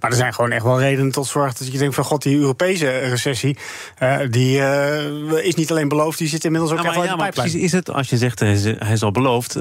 Maar 0.00 0.10
er 0.10 0.16
zijn 0.16 0.34
gewoon 0.34 0.50
echt 0.50 0.64
wel 0.64 0.80
redenen 0.80 1.12
tot 1.12 1.26
zorg 1.26 1.54
dat 1.54 1.72
je 1.72 1.78
denkt 1.78 1.94
van 1.94 2.04
god, 2.04 2.22
die 2.22 2.38
Europese 2.38 2.98
recessie, 2.98 3.58
uh, 4.02 4.18
die 4.30 4.58
uh, 4.58 5.44
is 5.44 5.54
niet 5.54 5.70
alleen 5.70 5.88
beloofd, 5.88 6.18
die 6.18 6.28
zit 6.28 6.44
inmiddels 6.44 6.72
ook 6.72 6.78
ja, 6.78 6.84
echt 6.84 6.94
wel 6.94 7.04
ja, 7.04 7.12
in 7.12 7.18
de 7.18 7.28
precies, 7.30 7.54
is 7.62 7.72
het, 7.72 7.90
als 7.90 8.08
je 8.08 8.16
zegt 8.16 8.38
hij 8.38 8.52
is, 8.52 8.64
hij 8.64 8.92
is 8.92 9.02
al 9.02 9.10
beloofd, 9.10 9.56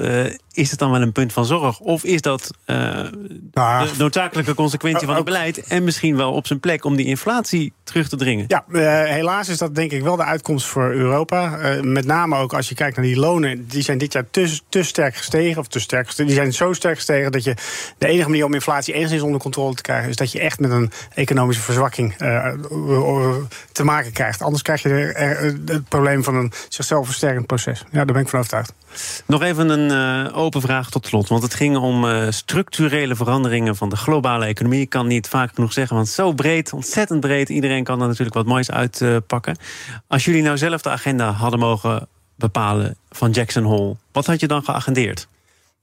is 0.52 0.70
het 0.70 0.80
dan 0.80 0.92
wel 0.92 1.02
een 1.02 1.12
punt 1.12 1.34
van 1.34 1.46
zorg? 1.46 1.80
Of 1.80 2.04
is 2.04 2.22
dat 2.22 2.52
nou, 2.66 3.88
de 3.88 3.92
noodzakelijke 3.98 4.54
consequentie 4.54 5.08
van 5.08 5.16
het 5.16 5.26
beleid 5.26 5.64
en 5.68 5.84
misschien 5.84 6.18
wel 6.18 6.32
op 6.34 6.48
zijn 6.48 6.60
plek 6.62 6.86
om 6.86 6.96
die 6.96 7.06
inflatie 7.06 7.74
terug 7.84 8.10
te 8.10 8.16
dringen. 8.16 8.46
Ja, 8.48 8.64
helaas 9.06 9.50
is 9.50 9.58
dat 9.58 9.76
denk 9.76 9.92
ik 9.92 10.02
wel 10.02 10.16
de 10.16 10.24
uitkomst 10.24 10.66
voor 10.66 10.92
Europa. 10.92 11.58
met 11.82 12.06
name 12.06 12.36
ook 12.36 12.54
als 12.54 12.70
je 12.70 12.76
kijkt 12.76 12.96
naar 12.96 13.06
die 13.06 13.20
lonen, 13.20 13.68
die 13.68 13.84
zijn 13.84 13.98
dit 13.98 14.14
jaar 14.14 14.26
te, 14.32 14.60
te 14.70 14.84
sterk 14.84 15.16
gestegen. 15.16 15.60
Of 15.60 15.68
te 15.68 15.80
sterk 15.80 16.06
gestegen, 16.06 16.32
die 16.32 16.42
zijn 16.42 16.54
zo 16.54 16.74
sterk 16.74 16.96
gestegen 16.96 17.32
dat 17.32 17.44
je 17.44 17.56
de 17.98 18.08
enige 18.08 18.30
manier 18.30 18.46
om 18.46 18.54
inflatie 18.54 18.94
enigszins 18.94 19.22
onder 19.22 19.42
controle 19.42 19.76
te 19.76 19.82
krijgen, 19.82 20.10
is 20.10 20.16
dat 20.16 20.32
je 20.32 20.40
echt 20.40 20.60
met 20.60 20.72
een 20.72 20.92
economische 21.14 21.62
verzwakking 21.64 22.16
te 23.72 23.84
maken 23.84 24.12
krijgt. 24.12 24.42
Anders 24.42 24.64
krijg 24.64 24.82
je 24.82 24.90
het 25.66 25.88
probleem 25.88 26.24
van 26.24 26.36
een 26.36 26.52
zichzelf 26.70 27.06
versterkend 27.06 27.48
proces. 27.48 27.84
Ja, 27.92 28.06
daar 28.06 28.14
ben 28.14 28.22
ik 28.22 28.30
van 28.30 28.40
overtuigd. 28.40 28.74
Nog 29.26 29.42
even 29.42 29.70
een 29.70 30.32
open 30.34 30.62
vraag 30.62 30.90
tot 30.90 31.08
slot. 31.08 31.28
Want 31.28 31.44
het 31.44 31.54
ging 31.54 31.78
om 31.78 32.06
structurele 32.32 33.16
veranderingen 33.16 33.76
van 33.76 33.90
de 33.90 33.96
globale 33.96 34.46
economie. 34.46 34.82
Ik 34.82 34.90
kan 34.90 35.08
niet 35.08 35.28
vaak 35.28 35.52
genoeg 35.54 35.74
zeggen, 35.74 35.96
want 35.96 36.08
zo 36.08 36.32
breed, 36.32 36.50
ontzettend 36.74 37.20
breed. 37.20 37.50
Iedereen 37.50 37.84
kan 37.84 38.02
er 38.02 38.08
natuurlijk 38.08 38.36
wat 38.36 38.46
moois 38.46 38.72
uitpakken. 38.72 39.58
Als 40.08 40.26
jullie 40.26 40.42
nou 40.42 40.58
zelf 40.58 40.82
de 40.82 40.90
agenda 40.90 41.32
hadden 41.32 41.60
mogen 41.60 42.08
bepalen 42.36 42.96
van 43.10 43.32
Jackson 43.32 43.64
Hole, 43.64 43.96
wat 44.12 44.26
had 44.26 44.40
je 44.40 44.48
dan 44.48 44.64
geagendeerd? 44.64 45.28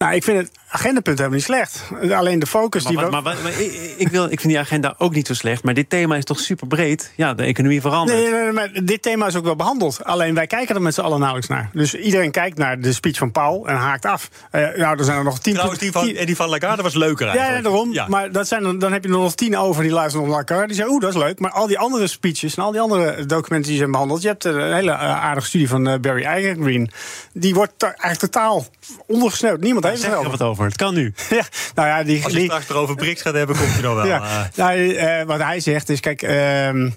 Nou, 0.04 0.14
ik 0.14 0.24
vind 0.24 0.38
het 0.38 0.50
agendapunt 0.68 1.18
helemaal 1.18 1.38
niet 1.38 1.46
slecht. 1.46 1.82
Alleen 2.12 2.38
de 2.38 2.46
focus 2.46 2.82
maar, 2.82 2.92
die... 2.92 3.00
Maar, 3.00 3.22
maar, 3.22 3.36
maar 3.42 3.60
ik, 3.60 3.94
ik, 3.96 4.08
wil, 4.08 4.24
ik 4.24 4.40
vind 4.40 4.52
die 4.52 4.58
agenda 4.58 4.94
ook 4.98 5.14
niet 5.14 5.26
zo 5.26 5.34
slecht. 5.34 5.62
Maar 5.62 5.74
dit 5.74 5.90
thema 5.90 6.16
is 6.16 6.24
toch 6.24 6.40
super 6.40 6.66
breed? 6.66 7.12
Ja, 7.16 7.34
de 7.34 7.42
economie 7.42 7.80
verandert. 7.80 8.18
Nee, 8.18 8.30
nee, 8.30 8.42
nee, 8.42 8.52
maar 8.52 8.70
dit 8.84 9.02
thema 9.02 9.26
is 9.26 9.36
ook 9.36 9.44
wel 9.44 9.56
behandeld. 9.56 10.04
Alleen 10.04 10.34
wij 10.34 10.46
kijken 10.46 10.74
er 10.74 10.82
met 10.82 10.94
z'n 10.94 11.00
allen 11.00 11.18
nauwelijks 11.18 11.48
naar. 11.50 11.70
Dus 11.72 11.94
iedereen 11.94 12.30
kijkt 12.30 12.58
naar 12.58 12.80
de 12.80 12.92
speech 12.92 13.16
van 13.16 13.32
Paul 13.32 13.68
en 13.68 13.76
haakt 13.76 14.04
af. 14.04 14.28
Uh, 14.52 14.60
nou, 14.76 14.98
er 14.98 15.04
zijn 15.04 15.18
er 15.18 15.24
nog 15.24 15.38
tien... 15.38 15.52
Trouwens, 15.52 15.80
die 15.80 15.92
van, 15.92 16.04
die 16.06 16.36
van 16.36 16.48
Lagarde 16.48 16.82
was 16.82 16.94
leuker 16.94 17.26
eigenlijk. 17.26 17.56
Ja, 17.56 17.62
daarom. 17.62 17.92
Ja. 17.92 18.06
Maar 18.08 18.32
dat 18.32 18.48
zijn, 18.48 18.78
dan 18.78 18.92
heb 18.92 19.04
je 19.04 19.10
er 19.10 19.18
nog 19.18 19.34
tien 19.34 19.56
over 19.56 19.82
die 19.82 19.92
luisteren 19.92 20.28
naar 20.28 20.36
Lagarde. 20.36 20.66
Die 20.66 20.76
zeggen, 20.76 20.94
oeh, 20.94 21.02
dat 21.02 21.14
is 21.14 21.20
leuk. 21.20 21.38
Maar 21.38 21.50
al 21.50 21.66
die 21.66 21.78
andere 21.78 22.06
speeches 22.06 22.54
en 22.54 22.62
al 22.62 22.72
die 22.72 22.80
andere 22.80 23.26
documenten 23.26 23.68
die 23.68 23.78
zijn 23.78 23.90
behandeld... 23.90 24.22
je 24.22 24.28
hebt 24.28 24.44
een 24.44 24.72
hele 24.72 24.90
uh, 24.90 25.24
aardige 25.24 25.46
studie 25.46 25.68
van 25.68 25.88
uh, 25.88 25.94
Barry 26.00 26.24
Eigengreen. 26.24 26.90
Die 27.32 27.54
wordt 27.54 27.82
eigenlijk 27.82 28.18
totaal 28.18 28.66
ondergesneeuwd. 29.06 29.60
Niemand 29.60 29.86
heeft 29.90 30.04
er 30.04 30.30
wat 30.30 30.42
over. 30.42 30.64
Het 30.64 30.76
kan 30.76 30.94
nu. 30.94 31.12
Ja, 31.30 31.44
nou 31.74 31.88
ja, 31.88 32.02
die, 32.02 32.24
Als 32.24 32.32
je 32.32 32.40
straks 32.40 32.68
erover 32.68 32.94
BRICS 32.94 33.22
gaat 33.22 33.34
hebben, 33.34 33.56
komt 33.56 33.72
hij 33.72 33.82
nog 33.82 33.94
wel. 33.94 34.06
Ja, 34.06 34.50
nou, 34.54 34.78
uh, 34.78 35.22
wat 35.22 35.42
hij 35.42 35.60
zegt 35.60 35.88
is, 35.88 36.00
kijk... 36.00 36.22
Uh, 36.22 36.90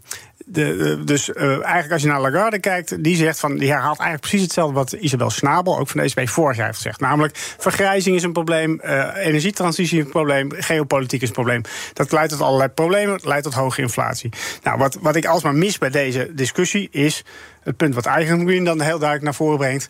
de, 0.45 1.01
dus 1.05 1.29
uh, 1.29 1.51
eigenlijk 1.51 1.91
als 1.91 2.01
je 2.01 2.07
naar 2.07 2.21
Lagarde 2.21 2.59
kijkt, 2.59 3.03
die 3.03 3.15
zegt 3.15 3.39
van, 3.39 3.57
die 3.57 3.69
herhaalt 3.69 3.99
eigenlijk 3.99 4.21
precies 4.21 4.41
hetzelfde 4.41 4.73
wat 4.73 4.91
Isabel 4.91 5.29
Snabel, 5.29 5.79
ook 5.79 5.89
van 5.89 6.01
de 6.01 6.13
ECB, 6.15 6.29
vorig 6.29 6.57
jaar 6.57 6.65
heeft 6.65 6.77
gezegd. 6.77 6.99
Namelijk, 6.99 7.37
vergrijzing 7.37 8.15
is 8.15 8.23
een 8.23 8.33
probleem, 8.33 8.81
uh, 8.83 9.07
energietransitie 9.15 9.99
is 9.99 10.05
een 10.05 10.11
probleem, 10.11 10.51
geopolitiek 10.51 11.21
is 11.21 11.27
een 11.27 11.33
probleem. 11.33 11.61
Dat 11.93 12.11
leidt 12.11 12.31
tot 12.31 12.41
allerlei 12.41 12.69
problemen, 12.69 13.19
leidt 13.23 13.43
tot 13.43 13.53
hoge 13.53 13.81
inflatie. 13.81 14.31
Nou, 14.63 14.77
wat, 14.77 14.97
wat 15.01 15.15
ik 15.15 15.25
alsmaar 15.25 15.55
mis 15.55 15.77
bij 15.77 15.89
deze 15.89 16.31
discussie 16.33 16.89
is 16.91 17.23
het 17.63 17.77
punt 17.77 17.95
wat 17.95 18.05
Eigengreen 18.05 18.63
dan 18.63 18.81
heel 18.81 18.97
duidelijk 18.97 19.23
naar 19.23 19.35
voren 19.35 19.57
brengt. 19.57 19.89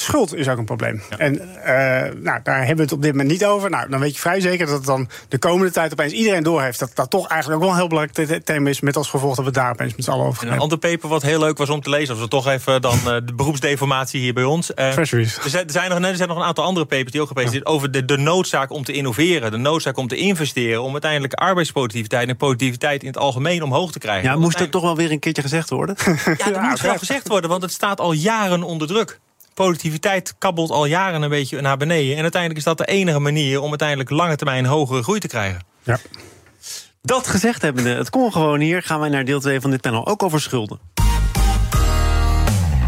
Schuld 0.00 0.34
is 0.34 0.48
ook 0.48 0.58
een 0.58 0.64
probleem. 0.64 1.02
Ja. 1.10 1.18
En 1.18 1.34
uh, 1.34 2.22
nou, 2.22 2.40
daar 2.42 2.58
hebben 2.58 2.76
we 2.76 2.82
het 2.82 2.92
op 2.92 3.02
dit 3.02 3.10
moment 3.10 3.30
niet 3.30 3.44
over. 3.44 3.70
Nou, 3.70 3.88
dan 3.88 4.00
weet 4.00 4.14
je 4.14 4.20
vrij 4.20 4.40
zeker 4.40 4.66
dat 4.66 4.74
het 4.74 4.84
dan 4.84 5.08
de 5.28 5.38
komende 5.38 5.72
tijd 5.72 5.92
opeens 5.92 6.12
iedereen 6.12 6.42
doorheeft. 6.42 6.78
Dat 6.78 6.90
dat 6.94 7.10
toch 7.10 7.28
eigenlijk 7.28 7.60
ook 7.60 7.66
wel 7.66 7.74
een 7.74 7.80
heel 7.80 7.88
belangrijk 7.88 8.44
thema 8.44 8.68
is. 8.68 8.80
Met 8.80 8.96
als 8.96 9.10
gevolg 9.10 9.36
dat 9.36 9.44
we 9.44 9.50
daar 9.50 9.70
opeens 9.70 9.94
met 9.94 10.04
z'n 10.04 10.10
allen 10.10 10.26
over 10.26 10.46
gaan. 10.46 10.52
Een 10.52 10.60
ander 10.60 10.78
paper 10.78 11.08
wat 11.08 11.22
heel 11.22 11.38
leuk 11.38 11.58
was 11.58 11.68
om 11.68 11.80
te 11.80 11.90
lezen. 11.90 12.14
Als 12.14 12.22
we 12.22 12.28
toch 12.28 12.48
even 12.48 12.82
dan 12.82 12.98
uh, 12.98 13.04
de 13.04 13.34
beroepsdeformatie 13.34 14.20
hier 14.20 14.34
bij 14.34 14.44
ons. 14.44 14.70
Uh, 14.70 14.90
Treasuries. 14.90 15.36
Er 15.36 15.50
zijn, 15.50 15.64
er, 15.66 15.72
zijn 15.72 15.90
nog, 15.90 15.98
er 15.98 16.16
zijn 16.16 16.28
nog 16.28 16.38
een 16.38 16.44
aantal 16.44 16.64
andere 16.64 16.86
papers 16.86 17.10
die 17.10 17.20
ook 17.20 17.28
gepresenteerd 17.28 17.66
ja. 17.66 17.72
over 17.72 17.90
de, 17.90 18.04
de 18.04 18.16
noodzaak 18.16 18.70
om 18.70 18.84
te 18.84 18.92
innoveren. 18.92 19.50
De 19.50 19.56
noodzaak 19.56 19.96
om 19.96 20.08
te 20.08 20.16
investeren. 20.16 20.82
Om 20.82 20.92
uiteindelijk 20.92 21.34
arbeidsproductiviteit 21.34 22.28
en 22.28 22.36
productiviteit 22.36 23.00
in 23.00 23.08
het 23.08 23.18
algemeen 23.18 23.62
omhoog 23.62 23.92
te 23.92 23.98
krijgen. 23.98 24.30
Ja, 24.30 24.36
moest 24.36 24.60
er 24.60 24.70
toch 24.70 24.82
wel 24.82 24.96
weer 24.96 25.10
een 25.10 25.18
keertje 25.18 25.42
gezegd 25.42 25.70
worden? 25.70 25.96
ja, 26.38 26.50
dat 26.50 26.62
moet 26.68 26.80
wel 26.80 26.98
gezegd 26.98 27.28
worden. 27.28 27.50
Want 27.50 27.62
het 27.62 27.72
staat 27.72 28.00
al 28.00 28.12
jaren 28.12 28.62
onder 28.62 28.88
druk 28.88 29.20
productiviteit 29.58 30.34
kabbelt 30.38 30.70
al 30.70 30.84
jaren 30.84 31.22
een 31.22 31.28
beetje 31.28 31.60
naar 31.60 31.76
beneden. 31.76 32.16
En 32.16 32.22
uiteindelijk 32.22 32.60
is 32.60 32.66
dat 32.66 32.78
de 32.78 32.84
enige 32.84 33.18
manier 33.18 33.60
om 33.60 33.68
uiteindelijk 33.68 34.10
lange 34.10 34.36
termijn 34.36 34.66
hogere 34.66 35.02
groei 35.02 35.20
te 35.20 35.28
krijgen. 35.28 35.60
Ja. 35.82 35.98
Dat 37.02 37.26
gezegd 37.26 37.62
hebbende, 37.62 37.90
het 37.90 38.10
kon 38.10 38.32
gewoon 38.32 38.60
hier. 38.60 38.82
Gaan 38.82 39.00
wij 39.00 39.08
naar 39.08 39.24
deel 39.24 39.40
2 39.40 39.60
van 39.60 39.70
dit 39.70 39.80
panel, 39.80 40.06
ook 40.06 40.22
over 40.22 40.40
schulden. 40.40 40.78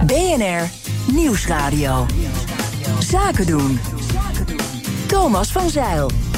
BNR 0.07 0.71
Nieuwsradio. 1.13 2.07
Zaken 2.99 3.47
doen. 3.47 3.81
Thomas 5.07 5.53
van 5.53 5.71
Zeil. 5.71 6.30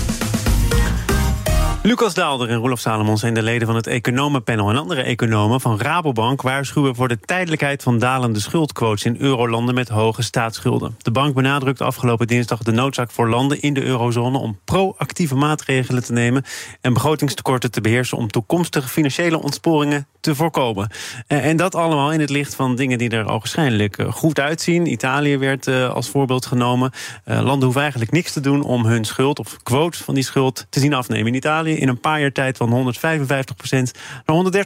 Lucas 1.84 2.14
Daalder 2.14 2.48
en 2.48 2.56
Roelof 2.56 2.80
Salomon 2.80 3.18
zijn 3.18 3.34
de 3.34 3.42
leden 3.42 3.66
van 3.66 3.76
het 3.76 3.86
economenpanel. 3.86 4.70
En 4.70 4.76
andere 4.76 5.02
economen 5.02 5.60
van 5.60 5.80
Rabobank 5.80 6.42
waarschuwen 6.42 6.94
voor 6.94 7.08
de 7.08 7.18
tijdelijkheid 7.20 7.82
van 7.82 7.98
dalende 7.98 8.40
schuldquotes 8.40 9.04
in 9.04 9.16
eurolanden 9.18 9.74
met 9.74 9.88
hoge 9.88 10.22
staatsschulden. 10.22 10.96
De 10.98 11.10
bank 11.10 11.34
benadrukt 11.34 11.80
afgelopen 11.80 12.26
dinsdag 12.26 12.62
de 12.62 12.72
noodzaak 12.72 13.10
voor 13.10 13.28
landen 13.28 13.62
in 13.62 13.74
de 13.74 13.82
eurozone 13.82 14.38
om 14.38 14.58
proactieve 14.64 15.34
maatregelen 15.34 16.04
te 16.04 16.12
nemen 16.12 16.44
en 16.80 16.92
begrotingstekorten 16.92 17.70
te 17.70 17.80
beheersen 17.80 18.18
om 18.18 18.30
toekomstige 18.30 18.88
financiële 18.88 19.42
ontsporingen 19.42 20.06
te 20.20 20.34
voorkomen. 20.34 20.90
En 21.26 21.56
dat 21.56 21.74
allemaal 21.74 22.12
in 22.12 22.20
het 22.20 22.30
licht 22.30 22.54
van 22.54 22.76
dingen 22.76 22.98
die 22.98 23.10
er 23.10 23.24
waarschijnlijk 23.24 24.04
goed 24.10 24.40
uitzien. 24.40 24.92
Italië 24.92 25.38
werd 25.38 25.68
als 25.68 26.08
voorbeeld 26.08 26.46
genomen. 26.46 26.90
Landen 27.24 27.62
hoeven 27.62 27.80
eigenlijk 27.80 28.12
niks 28.12 28.32
te 28.32 28.40
doen 28.40 28.62
om 28.62 28.84
hun 28.84 29.04
schuld 29.04 29.38
of 29.38 29.56
quote 29.62 30.04
van 30.04 30.14
die 30.14 30.24
schuld 30.24 30.66
te 30.70 30.80
zien 30.80 30.94
afnemen. 30.94 31.26
In 31.26 31.34
Italië 31.34 31.70
in 31.76 31.88
een 31.88 32.00
paar 32.00 32.20
jaar 32.20 32.32
tijd 32.32 32.56
van 32.56 32.94
155% 32.94 33.00
naar 34.26 34.64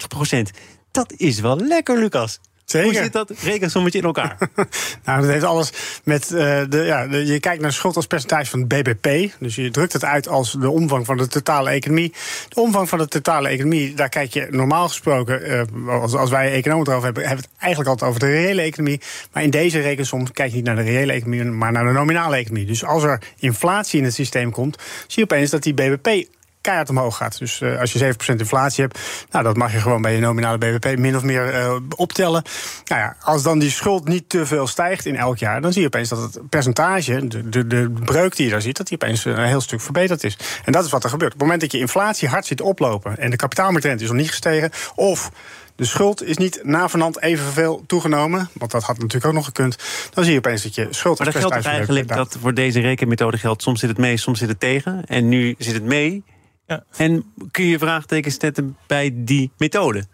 130% 0.51 0.59
Dat 0.91 1.13
is 1.17 1.41
wel 1.41 1.57
lekker, 1.57 1.99
Lucas. 1.99 2.41
Zeker. 2.67 2.93
Hoe 2.93 3.03
zit 3.03 3.13
dat 3.13 3.31
rekensommetje 3.43 3.99
in 3.99 4.05
elkaar? 4.05 4.37
nou, 5.05 5.21
dat 5.21 5.31
heeft 5.31 5.45
alles 5.45 5.73
met. 6.05 6.31
Uh, 6.31 6.39
de, 6.69 6.83
ja, 6.87 7.07
de, 7.07 7.27
je 7.27 7.41
kijkt 7.41 7.63
naar 7.63 7.73
schuld 7.73 7.97
als 7.97 8.07
percentage 8.07 8.51
van 8.51 8.61
het 8.61 8.69
BBP. 8.69 9.33
Dus 9.41 9.55
je 9.55 9.71
drukt 9.71 9.93
het 9.93 10.05
uit 10.05 10.29
als 10.29 10.53
de 10.53 10.71
omvang 10.71 11.07
van 11.07 11.17
de 11.17 11.27
totale 11.27 11.71
economie. 11.71 12.13
De 12.49 12.61
omvang 12.61 12.89
van 12.89 12.99
de 12.99 13.09
totale 13.09 13.49
economie, 13.49 13.95
daar 13.95 14.09
kijk 14.09 14.33
je 14.33 14.47
normaal 14.51 14.89
gesproken. 14.89 15.51
Uh, 15.51 16.01
als, 16.01 16.15
als 16.15 16.31
wij 16.31 16.53
economen 16.53 16.87
erover 16.87 17.05
hebben, 17.05 17.27
hebben 17.27 17.45
we 17.45 17.51
het 17.51 17.61
eigenlijk 17.61 17.91
altijd 17.91 18.11
over 18.11 18.21
de 18.21 18.33
reële 18.33 18.63
economie. 18.63 19.01
Maar 19.33 19.43
in 19.43 19.51
deze 19.51 19.81
rekensom 19.81 20.33
kijk 20.33 20.51
je 20.51 20.57
niet 20.57 20.65
naar 20.65 20.77
de 20.77 20.83
reële 20.83 21.13
economie, 21.13 21.45
maar 21.45 21.73
naar 21.73 21.85
de 21.85 21.93
nominale 21.93 22.37
economie. 22.37 22.67
Dus 22.67 22.85
als 22.85 23.03
er 23.03 23.23
inflatie 23.39 23.99
in 23.99 24.05
het 24.05 24.15
systeem 24.15 24.51
komt, 24.51 24.77
zie 25.07 25.25
je 25.27 25.35
opeens 25.35 25.51
dat 25.51 25.63
die 25.63 25.75
BBP 25.75 26.29
keihard 26.67 26.91
omhoog 26.91 27.17
gaat. 27.17 27.39
Dus 27.39 27.61
uh, 27.61 27.81
als 27.81 27.93
je 27.93 28.15
7% 28.15 28.17
inflatie 28.27 28.85
hebt, 28.85 28.99
nou, 29.31 29.45
dat 29.45 29.57
mag 29.57 29.73
je 29.73 29.79
gewoon 29.79 30.03
bij 30.03 30.15
je 30.15 30.21
nominale 30.21 30.59
BBP 30.59 30.99
min 30.99 31.17
of 31.17 31.23
meer 31.23 31.55
uh, 31.55 31.77
optellen. 31.97 32.43
Nou 32.85 33.01
ja, 33.01 33.17
als 33.21 33.43
dan 33.43 33.59
die 33.59 33.71
schuld 33.71 34.09
niet 34.09 34.29
te 34.29 34.47
veel 34.47 34.67
stijgt 34.67 35.07
in 35.07 35.17
elk 35.17 35.39
jaar, 35.39 35.61
dan 35.61 35.73
zie 35.73 35.81
je 35.81 35.87
opeens 35.87 36.09
dat 36.09 36.19
het 36.19 36.49
percentage, 36.49 37.27
de, 37.27 37.49
de, 37.49 37.67
de 37.67 37.91
breuk 38.05 38.37
die 38.37 38.45
je 38.45 38.53
daar 38.53 38.63
ziet, 38.63 38.77
dat 38.77 38.87
die 38.87 38.99
opeens 39.01 39.25
een 39.25 39.45
heel 39.45 39.61
stuk 39.61 39.81
verbeterd 39.81 40.25
is. 40.25 40.39
En 40.65 40.73
dat 40.73 40.85
is 40.85 40.91
wat 40.91 41.05
er 41.05 41.11
gebeurt. 41.11 41.33
Op 41.33 41.39
het 41.39 41.47
moment 41.47 41.61
dat 41.61 41.73
je 41.73 41.79
inflatie 41.79 42.29
hard 42.29 42.47
ziet 42.47 42.61
oplopen 42.61 43.19
en 43.19 43.31
de 43.31 43.37
kapitaalmarktrente 43.37 44.03
is 44.03 44.09
nog 44.09 44.19
niet 44.19 44.31
gestegen, 44.31 44.71
of 44.95 45.31
de 45.77 45.85
schuld 45.85 46.23
is 46.23 46.37
niet 46.37 46.61
navenant 46.63 47.23
evenveel 47.23 47.85
toegenomen. 47.87 48.49
Want 48.53 48.71
dat 48.71 48.83
had 48.83 48.99
natuurlijk 48.99 49.27
ook 49.27 49.33
nog 49.33 49.45
gekund. 49.45 49.77
Dan 50.15 50.25
zie 50.25 50.33
je 50.33 50.39
opeens 50.39 50.63
dat 50.63 50.75
je 50.75 50.87
schuld... 50.91 51.19
Maar 51.19 51.33
dat 51.33 51.37
geldt 51.37 51.67
eigenlijk 51.67 52.09
dat 52.09 52.37
voor 52.41 52.55
deze 52.55 52.81
rekenmethode 52.81 53.39
geldt... 53.39 53.63
soms 53.63 53.81
zit 53.81 53.89
het 53.89 53.99
mee, 53.99 54.17
soms 54.17 54.39
zit 54.39 54.49
het 54.49 54.61
tegen. 54.61 55.05
En 55.07 55.29
nu 55.29 55.55
zit 55.59 55.75
het 55.75 55.83
mee. 55.83 56.25
Ja. 56.67 56.85
En 56.97 57.33
kun 57.51 57.65
je 57.65 57.79
vraagtekens 57.79 58.37
zetten 58.41 58.77
bij 58.87 59.11
die 59.15 59.51
methode? 59.59 60.05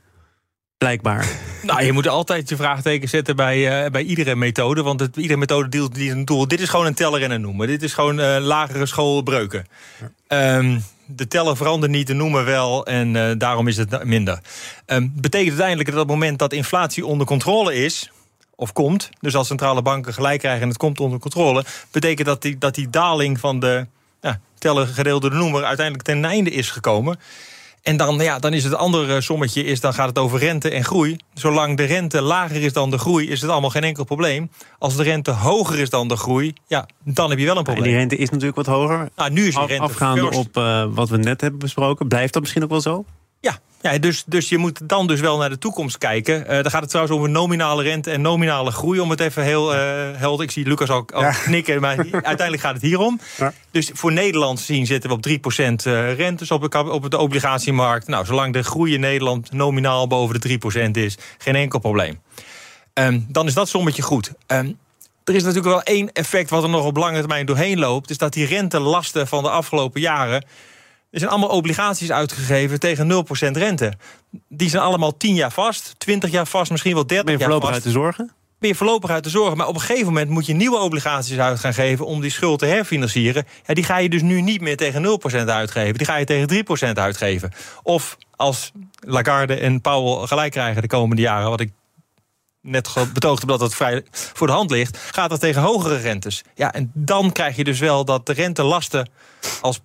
Blijkbaar. 0.79 1.29
Nou, 1.63 1.83
je 1.83 1.93
moet 1.93 2.09
altijd 2.09 2.49
je 2.49 2.57
vraagtekens 2.57 3.11
zetten 3.11 3.37
bij, 3.37 3.85
uh, 3.85 3.91
bij 3.91 4.03
iedere 4.03 4.35
methode. 4.35 4.83
Want 4.83 5.01
het, 5.01 5.17
iedere 5.17 5.39
methode 5.39 5.69
deelt 5.69 5.99
een 5.99 6.25
doel. 6.25 6.49
Dit 6.49 6.61
is 6.61 6.69
gewoon 6.69 6.87
een 6.87 6.95
teller 6.95 7.23
en 7.23 7.31
een 7.31 7.41
noemen. 7.41 7.67
Dit 7.67 7.83
is 7.83 7.93
gewoon 7.93 8.21
uh, 8.21 8.37
lagere 8.41 8.87
schoolbreuken. 8.87 9.67
Ja. 10.29 10.57
Um, 10.57 10.83
de 11.07 11.29
teller 11.29 11.57
verandert 11.57 11.93
niet, 11.93 12.07
de 12.07 12.13
noemen 12.13 12.45
wel. 12.45 12.87
En 12.87 13.15
uh, 13.15 13.31
daarom 13.39 13.69
is 13.69 13.77
het 13.77 14.05
minder. 14.05 14.39
Um, 14.87 15.13
betekent 15.15 15.51
uiteindelijk 15.51 15.91
dat 15.91 16.01
op 16.01 16.09
het 16.09 16.19
moment 16.19 16.39
dat 16.39 16.53
inflatie 16.53 17.07
onder 17.07 17.27
controle 17.27 17.75
is 17.75 18.11
of 18.55 18.73
komt, 18.73 19.11
dus 19.21 19.35
als 19.35 19.47
centrale 19.47 19.83
banken 19.83 20.15
gelijk 20.15 20.39
krijgen 20.39 20.63
en 20.63 20.69
het 20.69 20.77
komt 20.77 21.01
onder 21.01 21.19
controle, 21.19 21.65
betekent 21.91 22.27
dat 22.27 22.43
die, 22.43 22.59
dat 22.59 22.75
die 22.75 22.91
daling 22.91 23.41
van 23.41 23.61
de 23.61 23.87
ja, 24.23 24.41
tellen 24.59 24.87
gedeelde 24.87 25.31
de 25.31 25.37
noemer 25.37 25.65
uiteindelijk 25.65 26.07
ten 26.07 26.25
einde 26.25 26.51
is 26.51 26.71
gekomen. 26.71 27.19
En 27.83 27.97
dan, 27.97 28.19
ja, 28.19 28.39
dan 28.39 28.53
is 28.53 28.65
het 28.65 28.75
andere 28.75 29.21
sommetje, 29.21 29.65
is, 29.65 29.81
dan 29.81 29.95
gaat 29.95 30.09
het 30.09 30.19
over 30.19 30.39
rente 30.39 30.71
en 30.71 30.85
groei. 30.85 31.17
Zolang 31.35 31.77
de 31.77 31.85
rente 31.85 32.21
lager 32.21 32.63
is 32.63 32.73
dan 32.73 32.91
de 32.91 32.99
groei, 32.99 33.29
is 33.29 33.41
het 33.41 33.51
allemaal 33.51 33.71
geen 33.71 33.85
enkel 33.85 34.05
probleem. 34.05 34.51
Als 34.79 34.97
de 34.97 35.03
rente 35.03 35.31
hoger 35.31 35.79
is 35.79 35.91
dan 35.91 36.09
de 36.09 36.17
groei, 36.17 36.53
ja, 36.67 36.89
dan 37.05 37.31
heb 37.31 37.39
je 37.39 37.45
wel 37.45 37.57
een 37.57 37.63
probleem. 37.63 37.85
En 37.85 37.91
die 37.91 37.99
rente 37.99 38.17
is 38.17 38.31
natuurlijk 38.31 38.57
wat 38.57 38.67
hoger. 38.67 39.09
Nou, 39.17 39.31
nu 39.31 39.47
is 39.47 39.55
die 39.55 39.67
rente 39.67 39.83
Afgaande 39.83 40.21
first. 40.21 40.39
op 40.39 40.57
uh, 40.57 40.85
wat 40.91 41.09
we 41.09 41.17
net 41.17 41.41
hebben 41.41 41.61
besproken. 41.61 42.09
Blijft 42.09 42.33
dat 42.33 42.43
misschien 42.43 42.63
ook 42.63 42.71
wel 42.71 42.81
zo? 42.81 43.05
Ja, 43.43 43.59
ja, 43.81 43.99
dus, 43.99 44.25
dus 44.27 44.49
je 44.49 44.59
moet 44.59 44.89
dan 44.89 45.07
dus 45.07 45.21
wel 45.21 45.39
naar 45.39 45.49
de 45.49 45.59
toekomst 45.59 45.99
kijken. 45.99 46.41
Uh, 46.41 46.47
dan 46.47 46.71
gaat 46.71 46.81
het 46.81 46.91
trouwens 46.91 47.17
over 47.17 47.31
nominale 47.31 47.83
rente 47.83 48.11
en 48.11 48.21
nominale 48.21 48.71
groei. 48.71 49.01
Om 49.01 49.11
het 49.11 49.21
even 49.21 49.43
heel 49.43 49.75
uh, 49.75 49.81
helder... 50.15 50.45
Ik 50.45 50.51
zie 50.51 50.67
Lucas 50.67 50.89
al, 50.89 51.05
al 51.15 51.31
knikken, 51.45 51.81
maar 51.81 51.97
uiteindelijk 52.13 52.61
gaat 52.61 52.75
het 52.75 52.83
hierom. 52.83 53.21
Ja. 53.37 53.53
Dus 53.71 53.91
voor 53.93 54.13
Nederland 54.13 54.61
zien 54.61 54.87
zitten 54.87 55.11
we 55.11 55.17
op 55.17 55.27
3% 55.29 55.87
uh, 55.87 56.15
rentes 56.15 56.51
op 56.51 56.71
de, 56.71 56.91
op 56.91 57.11
de 57.11 57.19
obligatiemarkt. 57.19 58.07
Nou, 58.07 58.25
zolang 58.25 58.53
de 58.53 58.63
groei 58.63 58.95
in 58.95 59.01
Nederland 59.01 59.53
nominaal 59.53 60.07
boven 60.07 60.41
de 60.41 60.59
3% 60.89 60.91
is... 60.91 61.19
geen 61.39 61.57
enkel 61.57 61.79
probleem. 61.79 62.21
Um, 62.95 63.27
dan 63.29 63.47
is 63.47 63.55
dat 63.55 63.69
sommetje 63.69 64.03
goed. 64.03 64.33
Um, 64.47 64.79
er 65.25 65.35
is 65.35 65.43
natuurlijk 65.43 65.75
wel 65.75 65.83
één 65.83 66.13
effect 66.13 66.51
wat 66.51 66.63
er 66.63 66.69
nog 66.69 66.85
op 66.85 66.97
lange 66.97 67.19
termijn 67.19 67.47
doorheen 67.47 67.79
loopt. 67.79 68.11
Is 68.11 68.19
dat 68.19 68.33
die 68.33 68.47
rentelasten 68.47 69.29
van 69.29 69.43
de 69.43 69.51
afgelopen 69.51 70.01
jaren 70.01 70.45
er 71.13 71.19
zijn 71.19 71.31
allemaal 71.31 71.49
obligaties 71.49 72.13
uitgegeven 72.13 72.81
tegen 72.81 73.25
0% 73.49 73.51
rente. 73.51 73.93
Die 74.49 74.69
zijn 74.69 74.83
allemaal 74.83 75.17
10 75.17 75.35
jaar 75.35 75.53
vast, 75.53 75.95
20 75.99 76.31
jaar 76.31 76.47
vast, 76.47 76.71
misschien 76.71 76.95
wel 76.95 77.07
30 77.07 77.39
jaar 77.39 77.39
vast. 77.39 77.49
Ben 77.49 77.49
je 77.49 77.61
voorlopig 77.61 77.75
uit 77.75 77.83
de 77.83 78.01
zorgen? 78.01 78.31
Je 78.59 78.75
voorlopig 78.75 79.11
uit 79.11 79.25
de 79.25 79.31
zorgen. 79.31 79.57
Maar 79.57 79.67
op 79.67 79.75
een 79.75 79.81
gegeven 79.81 80.07
moment 80.07 80.31
moet 80.31 80.47
je 80.47 80.53
nieuwe 80.53 80.79
obligaties 80.79 81.39
uit 81.39 81.61
gaan 81.61 81.75
geven... 81.75 82.07
om 82.07 82.21
die 82.21 82.31
schuld 82.31 82.59
te 82.59 82.67
herfinancieren. 82.67 83.47
Ja, 83.67 83.75
die 83.75 83.85
ga 83.85 83.97
je 83.97 84.09
dus 84.09 84.23
nu 84.23 84.41
niet 84.41 84.61
meer 84.61 84.77
tegen 84.77 85.21
0% 85.43 85.45
uitgeven. 85.47 85.95
Die 85.95 86.07
ga 86.07 86.17
je 86.17 86.25
tegen 86.25 86.65
3% 86.93 86.93
uitgeven. 86.93 87.53
Of 87.83 88.17
als 88.37 88.73
Lagarde 89.01 89.55
en 89.55 89.81
Powell 89.81 90.27
gelijk 90.27 90.53
krijgen 90.53 90.83
de 90.83 90.89
komende 90.89 91.23
jaren... 91.23 91.51
wat 91.51 91.61
ik 91.61 91.71
net 92.61 92.95
betoogd 93.13 93.41
heb 93.41 93.49
dat 93.49 93.61
het 93.61 93.75
vrij 93.75 94.03
voor 94.13 94.47
de 94.47 94.53
hand 94.53 94.71
ligt... 94.71 94.97
gaat 94.97 95.31
dat 95.31 95.41
tegen 95.41 95.63
hogere 95.63 95.97
rentes. 95.97 96.43
Ja, 96.55 96.73
en 96.73 96.91
dan 96.95 97.33
krijg 97.33 97.57
je 97.57 97.65
dus 97.65 97.79
wel 97.79 98.05
dat 98.05 98.27
de 98.27 98.33
rentelasten 98.33 99.11
als 99.61 99.81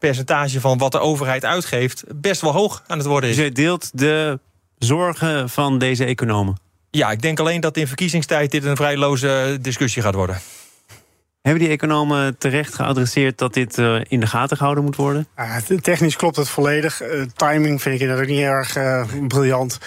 percentage 0.00 0.60
van 0.60 0.78
wat 0.78 0.92
de 0.92 0.98
overheid 0.98 1.44
uitgeeft 1.44 2.04
best 2.14 2.40
wel 2.40 2.52
hoog 2.52 2.82
aan 2.86 2.98
het 2.98 3.06
worden 3.06 3.30
is. 3.30 3.36
Dus 3.36 3.52
deelt 3.52 3.90
de 3.98 4.38
zorgen 4.78 5.48
van 5.48 5.78
deze 5.78 6.04
economen? 6.04 6.58
Ja, 6.90 7.10
ik 7.10 7.22
denk 7.22 7.40
alleen 7.40 7.60
dat 7.60 7.76
in 7.76 7.86
verkiezingstijd 7.86 8.50
dit 8.50 8.64
een 8.64 8.76
vrij 8.76 8.96
loze 8.96 9.58
discussie 9.60 10.02
gaat 10.02 10.14
worden. 10.14 10.40
Hebben 11.42 11.62
die 11.62 11.72
economen 11.72 12.38
terecht 12.38 12.74
geadresseerd 12.74 13.38
dat 13.38 13.54
dit 13.54 13.78
uh, 13.78 14.00
in 14.08 14.20
de 14.20 14.26
gaten 14.26 14.56
gehouden 14.56 14.84
moet 14.84 14.96
worden? 14.96 15.26
Technisch 15.80 16.16
klopt 16.16 16.36
het 16.36 16.48
volledig. 16.48 17.02
Uh, 17.02 17.22
timing 17.36 17.82
vind 17.82 17.94
ik 17.94 18.00
inderdaad 18.00 18.26
niet 18.26 18.40
erg 18.40 18.76
uh, 18.76 19.04
briljant. 19.28 19.78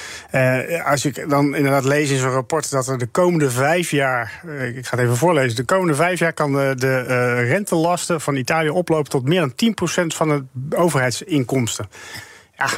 als 0.86 1.06
ik 1.06 1.30
dan 1.30 1.56
inderdaad 1.56 1.84
lees 1.86 2.10
in 2.10 2.18
zo'n 2.18 2.30
rapport 2.30 2.72
dat 2.72 2.88
er 2.88 2.98
de 2.98 3.08
komende 3.08 3.52
vijf 3.52 3.92
jaar, 3.92 4.42
ik 4.76 4.86
ga 4.86 4.98
het 4.98 5.06
even 5.06 5.18
voorlezen, 5.18 5.56
de 5.56 5.64
komende 5.64 5.96
vijf 5.96 6.20
jaar 6.20 6.34
kan 6.34 6.52
de, 6.52 6.74
de 6.78 7.02
rentelasten 7.34 8.22
van 8.22 8.36
Italië 8.36 8.70
oplopen 8.70 9.10
tot 9.10 9.28
meer 9.28 9.54
dan 9.56 9.76
10% 10.04 10.16
van 10.16 10.48
de 10.52 10.78
overheidsinkomsten. 10.78 11.90
Ja, 12.58 12.70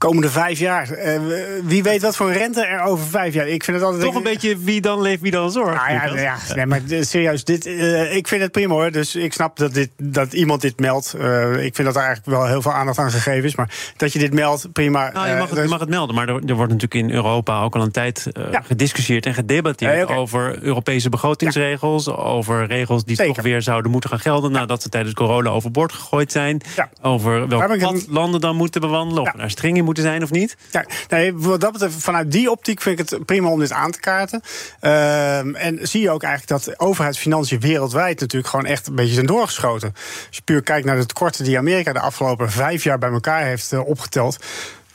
komende 0.00 0.30
vijf 0.30 0.58
jaar. 0.58 0.88
Uh, 0.90 1.20
wie 1.64 1.82
weet 1.82 2.02
wat 2.02 2.16
voor 2.16 2.32
rente 2.32 2.64
er 2.64 2.82
over 2.82 3.06
vijf 3.06 3.34
jaar. 3.34 3.48
Ik 3.48 3.64
vind 3.64 3.76
het 3.76 3.86
altijd. 3.86 4.04
Toch 4.04 4.14
een 4.14 4.22
beetje 4.22 4.58
wie 4.58 4.80
dan 4.80 5.00
leeft, 5.00 5.22
wie 5.22 5.30
dan 5.30 5.50
zorgt. 5.50 5.82
Ah, 5.82 5.90
ja, 5.90 6.20
ja, 6.20 6.36
nee, 6.54 6.66
maar 6.66 6.80
serieus, 7.00 7.44
dit, 7.44 7.66
uh, 7.66 8.16
ik 8.16 8.28
vind 8.28 8.42
het 8.42 8.52
prima 8.52 8.74
hoor. 8.74 8.90
Dus 8.90 9.16
ik 9.16 9.32
snap 9.32 9.56
dat, 9.56 9.74
dit, 9.74 9.90
dat 9.96 10.32
iemand 10.32 10.60
dit 10.60 10.80
meldt. 10.80 11.14
Uh, 11.18 11.64
ik 11.64 11.74
vind 11.74 11.86
dat 11.88 11.96
er 11.96 12.02
eigenlijk 12.02 12.36
wel 12.36 12.46
heel 12.46 12.62
veel 12.62 12.72
aandacht 12.72 12.98
aan 12.98 13.10
gegeven 13.10 13.44
is. 13.44 13.54
Maar 13.54 13.92
dat 13.96 14.12
je 14.12 14.18
dit 14.18 14.32
meldt, 14.32 14.72
prima. 14.72 15.10
Nou, 15.12 15.28
je, 15.28 15.34
mag 15.34 15.50
het, 15.50 15.58
je 15.58 15.68
mag 15.68 15.80
het 15.80 15.88
melden. 15.88 16.14
Maar 16.14 16.28
er, 16.28 16.34
er, 16.46 16.54
wordt 16.54 16.72
natuurlijk 16.72 16.94
in 16.94 17.10
Europa 17.10 17.62
ook 17.62 17.74
al 17.74 17.82
een 17.82 17.90
tijd 17.90 18.26
ja. 18.50 18.60
gediscussieerd 18.60 19.26
en 19.26 19.34
gedebatteerd 19.34 20.02
okay. 20.02 20.16
over 20.16 20.62
Europese 20.62 21.08
begrotingsregels. 21.08 22.08
Over 22.08 22.66
regels 22.66 23.04
die 23.04 23.16
Zeker. 23.16 23.34
toch 23.34 23.44
weer 23.44 23.62
zouden 23.62 23.90
moeten 23.90 24.10
gaan 24.10 24.20
gelden 24.20 24.52
nadat 24.52 24.82
ze 24.82 24.88
tijdens 24.88 25.14
corona 25.14 25.50
overboord 25.50 25.92
gegooid 25.92 26.32
zijn. 26.32 26.60
Over 27.02 27.48
welke 27.48 27.78
pad 27.78 28.06
landen 28.08 28.40
dan 28.40 28.56
moeten 28.56 28.80
bewandelen. 28.80 29.22
Of 29.22 29.34
naar 29.34 29.50
streng 29.50 29.76
in 29.76 29.88
moeten 29.90 30.10
zijn 30.10 30.22
of 30.22 30.30
niet? 30.30 30.56
Ja, 30.70 30.84
nee, 31.08 31.36
wat 31.36 31.60
dat 31.60 31.86
vanuit 31.88 32.32
die 32.32 32.50
optiek 32.50 32.80
vind 32.80 33.00
ik 33.00 33.10
het 33.10 33.24
prima 33.24 33.48
om 33.48 33.58
dit 33.58 33.72
aan 33.72 33.90
te 33.90 34.00
kaarten. 34.00 34.42
Uh, 34.80 35.64
en 35.64 35.78
zie 35.82 36.00
je 36.00 36.10
ook 36.10 36.22
eigenlijk 36.22 36.64
dat 36.64 36.80
overheidsfinanciën 36.80 37.60
wereldwijd 37.60 38.20
natuurlijk 38.20 38.50
gewoon 38.50 38.66
echt 38.66 38.86
een 38.86 38.94
beetje 38.94 39.14
zijn 39.14 39.26
doorgeschoten. 39.26 39.92
Als 40.26 40.36
je 40.36 40.42
puur 40.42 40.62
kijkt 40.62 40.86
naar 40.86 40.96
de 40.96 41.06
tekorten 41.06 41.44
die 41.44 41.58
Amerika 41.58 41.92
de 41.92 42.00
afgelopen 42.00 42.50
vijf 42.50 42.84
jaar 42.84 42.98
bij 42.98 43.10
elkaar 43.10 43.44
heeft 43.44 43.72
uh, 43.72 43.86
opgeteld. 43.86 44.36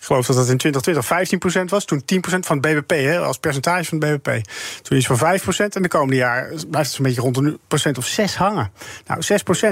Ik 0.06 0.12
geloof 0.12 0.26
dat 0.26 0.36
dat 0.36 0.50
in 0.50 0.58
2020 0.58 1.64
15% 1.68 1.70
was. 1.70 1.86
Toen 1.86 2.02
10% 2.02 2.40
van 2.40 2.58
het 2.58 2.62
BBP, 2.62 2.90
hè, 2.90 3.20
als 3.20 3.38
percentage 3.38 3.84
van 3.84 4.02
het 4.02 4.22
BBP. 4.22 4.44
Toen 4.82 4.98
is 4.98 5.08
het 5.08 5.18
van 5.18 5.40
5% 5.40 5.76
en 5.76 5.82
de 5.82 5.88
komende 5.88 6.16
jaar 6.16 6.48
blijft 6.48 6.88
het 6.88 6.96
zo'n 6.96 7.06
beetje 7.06 7.22
rond 7.22 7.38
een 7.38 7.60
procent 7.68 7.98
of 7.98 8.06
6 8.06 8.36
hangen. 8.36 8.72
Nou, 9.06 9.22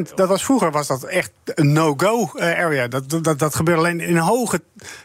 6%, 0.10 0.14
dat 0.16 0.28
was 0.28 0.44
vroeger 0.44 0.72
was 0.72 0.88
dat 0.88 1.04
echt 1.04 1.32
een 1.46 1.74
no-go 1.74 2.32
eh, 2.36 2.60
area. 2.60 2.88
Dat, 2.88 3.24
dat, 3.24 3.40
dat 3.40 3.56
gebeurde 3.56 3.80
alleen 3.80 4.00
in 4.00 4.18
hoge 4.18 4.62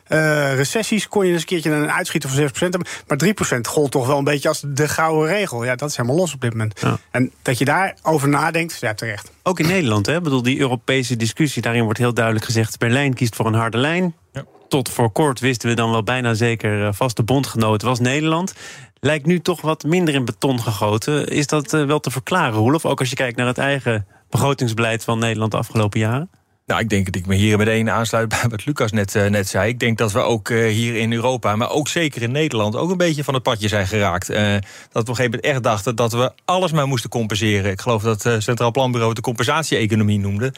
uh, 0.09 0.55
recessies. 0.55 1.09
Kon 1.09 1.27
je 1.27 1.33
eens 1.33 1.41
een 1.41 1.47
keertje 1.47 1.71
een 1.71 1.91
uitschieter 1.91 2.31
van 2.31 2.49
6% 2.49 2.51
hebben. 2.53 2.87
Maar 3.07 3.57
3% 3.57 3.61
gold 3.61 3.91
toch 3.91 4.07
wel 4.07 4.19
een 4.19 4.25
beetje 4.25 4.49
als 4.49 4.63
de 4.67 4.89
gouden 4.89 5.29
regel. 5.29 5.65
Ja, 5.65 5.77
dat 5.77 5.91
is 5.91 5.97
helemaal 5.97 6.19
los 6.19 6.35
op 6.35 6.41
dit 6.41 6.51
moment. 6.51 6.81
Ja. 6.81 6.99
En 7.11 7.33
dat 7.43 7.59
je 7.59 7.65
daarover 7.65 8.29
nadenkt, 8.29 8.81
ja, 8.81 8.95
terecht. 8.95 9.31
Ook 9.43 9.59
in 9.59 9.67
Nederland, 9.67 10.07
hè? 10.07 10.17
Ik 10.17 10.23
bedoel, 10.23 10.43
die 10.43 10.59
Europese 10.59 11.17
discussie, 11.17 11.63
daarin 11.63 11.85
wordt 11.85 11.99
heel 11.99 12.15
duidelijk 12.15 12.45
gezegd: 12.45 12.79
Berlijn 12.79 13.15
kiest 13.15 13.37
voor 13.37 13.47
een 13.47 13.55
harde 13.55 13.79
lijn. 13.79 14.15
Ja 14.33 14.45
tot 14.69 14.89
voor 14.89 15.11
kort 15.11 15.41
wisten 15.41 15.69
we 15.69 15.75
dan 15.75 15.91
wel 15.91 16.03
bijna 16.03 16.35
zeker 16.35 16.87
eh, 16.87 16.93
vaste 16.93 17.23
bondgenoot 17.23 17.83
was 17.83 18.01
Nederland. 18.01 18.55
Lijkt 19.01 19.27
nu 19.27 19.41
toch 19.41 19.61
wat 19.61 19.85
minder 19.85 20.15
in 20.15 20.25
beton 20.25 20.61
gegoten. 20.61 21.29
Is 21.29 21.47
dat 21.47 21.73
eh, 21.73 21.85
wel 21.85 22.01
te 22.01 22.11
verklaren, 22.11 22.59
Roelof? 22.59 22.85
Ook 22.85 23.01
als 23.01 23.11
je 23.11 23.17
kijkt 23.17 23.37
naar 23.37 23.47
het 23.47 23.59
eigen 23.59 24.07
begrotingsbeleid 24.31 25.05
van 25.05 25.19
Nederland 25.19 25.51
de 25.51 25.57
afgelopen 25.57 26.01
jaren? 26.01 26.31
Nou, 26.67 26.81
ik 26.81 26.89
denk 26.89 27.05
dat 27.05 27.15
ik 27.15 27.27
me 27.27 27.35
hier 27.35 27.59
meteen 27.59 27.91
aansluit 27.91 28.29
bij 28.29 28.45
wat 28.49 28.67
Lucas 28.67 28.93
net, 28.93 29.15
uh, 29.15 29.27
net 29.27 29.49
zei. 29.49 29.69
Ik 29.69 29.79
denk 29.79 29.99
dat 29.99 30.13
we 30.13 30.19
ook 30.19 30.49
hier 30.49 30.97
in 30.97 31.13
Europa, 31.13 31.57
maar 31.57 31.71
ook 31.71 31.89
zeker 31.89 32.23
in 32.23 32.33
Nederland... 32.33 32.77
ook 32.77 32.91
een 32.91 32.97
beetje 32.97 33.25
van 33.25 33.35
het 33.35 33.43
padje 33.43 33.69
zijn 33.69 33.87
geraakt. 33.87 34.27
Dat 34.27 34.37
we 34.37 34.61
op 34.93 35.09
een 35.09 35.15
gegeven 35.15 35.25
moment 35.25 35.45
echt 35.45 35.63
dachten 35.63 35.97
dat 35.97 36.13
we 36.13 36.33
alles 36.45 36.73
maar 36.73 36.87
moesten 36.87 37.11
compenseren. 37.11 37.71
Ik 37.71 37.81
geloof 37.81 38.03
dat 38.03 38.23
het 38.23 38.43
Centraal 38.43 38.71
Planbureau 38.71 39.15
de 39.15 39.21
compensatie-economie 39.21 40.19
noemde. 40.19 40.53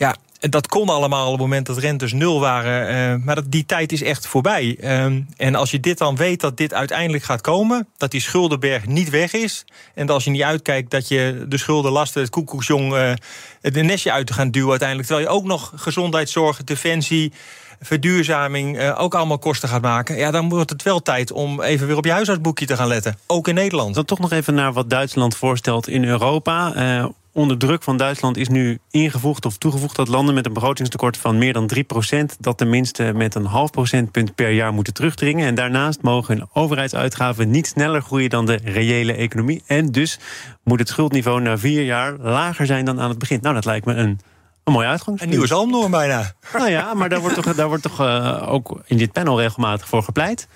Ja, 0.00 0.16
dat 0.40 0.66
kon 0.66 0.88
allemaal 0.88 1.26
op 1.26 1.32
het 1.32 1.40
moment 1.40 1.66
dat 1.66 1.78
rentes 1.78 2.12
nul 2.12 2.40
waren. 2.40 2.94
Uh, 3.18 3.24
maar 3.24 3.34
dat, 3.34 3.44
die 3.48 3.66
tijd 3.66 3.92
is 3.92 4.02
echt 4.02 4.26
voorbij. 4.26 4.76
Uh, 4.80 5.04
en 5.36 5.54
als 5.54 5.70
je 5.70 5.80
dit 5.80 5.98
dan 5.98 6.16
weet 6.16 6.40
dat 6.40 6.56
dit 6.56 6.74
uiteindelijk 6.74 7.24
gaat 7.24 7.40
komen, 7.40 7.88
dat 7.96 8.10
die 8.10 8.20
schuldenberg 8.20 8.86
niet 8.86 9.10
weg 9.10 9.32
is. 9.32 9.64
En 9.94 10.06
dat 10.06 10.14
als 10.14 10.24
je 10.24 10.30
niet 10.30 10.42
uitkijkt 10.42 10.90
dat 10.90 11.08
je 11.08 11.44
de 11.48 11.58
schuldenlasten, 11.58 12.20
het 12.20 12.30
koekoeksjong, 12.30 12.92
uh, 12.92 13.12
het 13.60 13.74
nestje 13.74 14.12
uit 14.12 14.26
te 14.26 14.32
gaan 14.32 14.50
duwen 14.50 14.70
uiteindelijk. 14.70 15.08
Terwijl 15.08 15.28
je 15.28 15.34
ook 15.34 15.44
nog 15.44 15.72
gezondheidszorg, 15.76 16.64
defensie 16.64 17.32
verduurzaming 17.80 18.78
uh, 18.78 19.00
ook 19.00 19.14
allemaal 19.14 19.38
kosten 19.38 19.68
gaat 19.68 19.82
maken... 19.82 20.16
ja, 20.16 20.30
dan 20.30 20.48
wordt 20.48 20.70
het 20.70 20.82
wel 20.82 21.00
tijd 21.02 21.32
om 21.32 21.62
even 21.62 21.86
weer 21.86 21.96
op 21.96 22.04
je 22.04 22.12
huisartsboekje 22.12 22.66
te 22.66 22.76
gaan 22.76 22.88
letten. 22.88 23.18
Ook 23.26 23.48
in 23.48 23.54
Nederland. 23.54 23.94
Dan 23.94 24.04
toch 24.04 24.18
nog 24.18 24.32
even 24.32 24.54
naar 24.54 24.72
wat 24.72 24.90
Duitsland 24.90 25.36
voorstelt 25.36 25.88
in 25.88 26.04
Europa. 26.04 26.72
Onder 27.32 27.58
druk 27.58 27.82
van 27.82 27.96
Duitsland 27.96 28.36
is 28.36 28.48
nu 28.48 28.78
ingevoegd 28.90 29.46
of 29.46 29.58
toegevoegd 29.58 29.96
dat 29.96 30.08
landen 30.08 30.34
met 30.34 30.46
een 30.46 30.52
begrotingstekort 30.52 31.16
van 31.16 31.38
meer 31.38 31.52
dan 31.52 31.70
3% 31.74 31.78
dat 32.38 32.58
tenminste 32.58 33.12
met 33.14 33.34
een 33.34 33.44
half 33.44 33.70
procentpunt 33.70 34.34
per 34.34 34.50
jaar 34.50 34.72
moeten 34.72 34.94
terugdringen. 34.94 35.46
En 35.46 35.54
daarnaast 35.54 36.02
mogen 36.02 36.36
hun 36.36 36.48
overheidsuitgaven 36.52 37.50
niet 37.50 37.66
sneller 37.66 38.02
groeien 38.02 38.30
dan 38.30 38.46
de 38.46 38.58
reële 38.64 39.12
economie. 39.12 39.62
En 39.66 39.86
dus 39.86 40.18
moet 40.64 40.78
het 40.78 40.88
schuldniveau 40.88 41.40
na 41.40 41.58
vier 41.58 41.82
jaar 41.82 42.16
lager 42.18 42.66
zijn 42.66 42.84
dan 42.84 43.00
aan 43.00 43.08
het 43.08 43.18
begin. 43.18 43.38
Nou, 43.42 43.54
dat 43.54 43.64
lijkt 43.64 43.86
me 43.86 43.94
een 43.94 44.20
een 44.64 44.72
mooie 44.72 44.86
uitgangspunt. 44.86 45.20
Een 45.20 45.28
nieuwe 45.28 45.46
zalmnorm 45.46 45.90
bijna. 45.90 46.32
Nou 46.52 46.70
ja, 46.70 46.94
maar 46.94 47.08
daar 47.08 47.20
wordt 47.20 47.34
toch, 47.34 47.54
daar 47.54 47.68
wordt 47.68 47.82
toch 47.82 48.00
uh, 48.00 48.52
ook 48.52 48.80
in 48.86 48.96
dit 48.96 49.12
panel 49.12 49.40
regelmatig 49.40 49.88
voor 49.88 50.02
gepleit. 50.02 50.48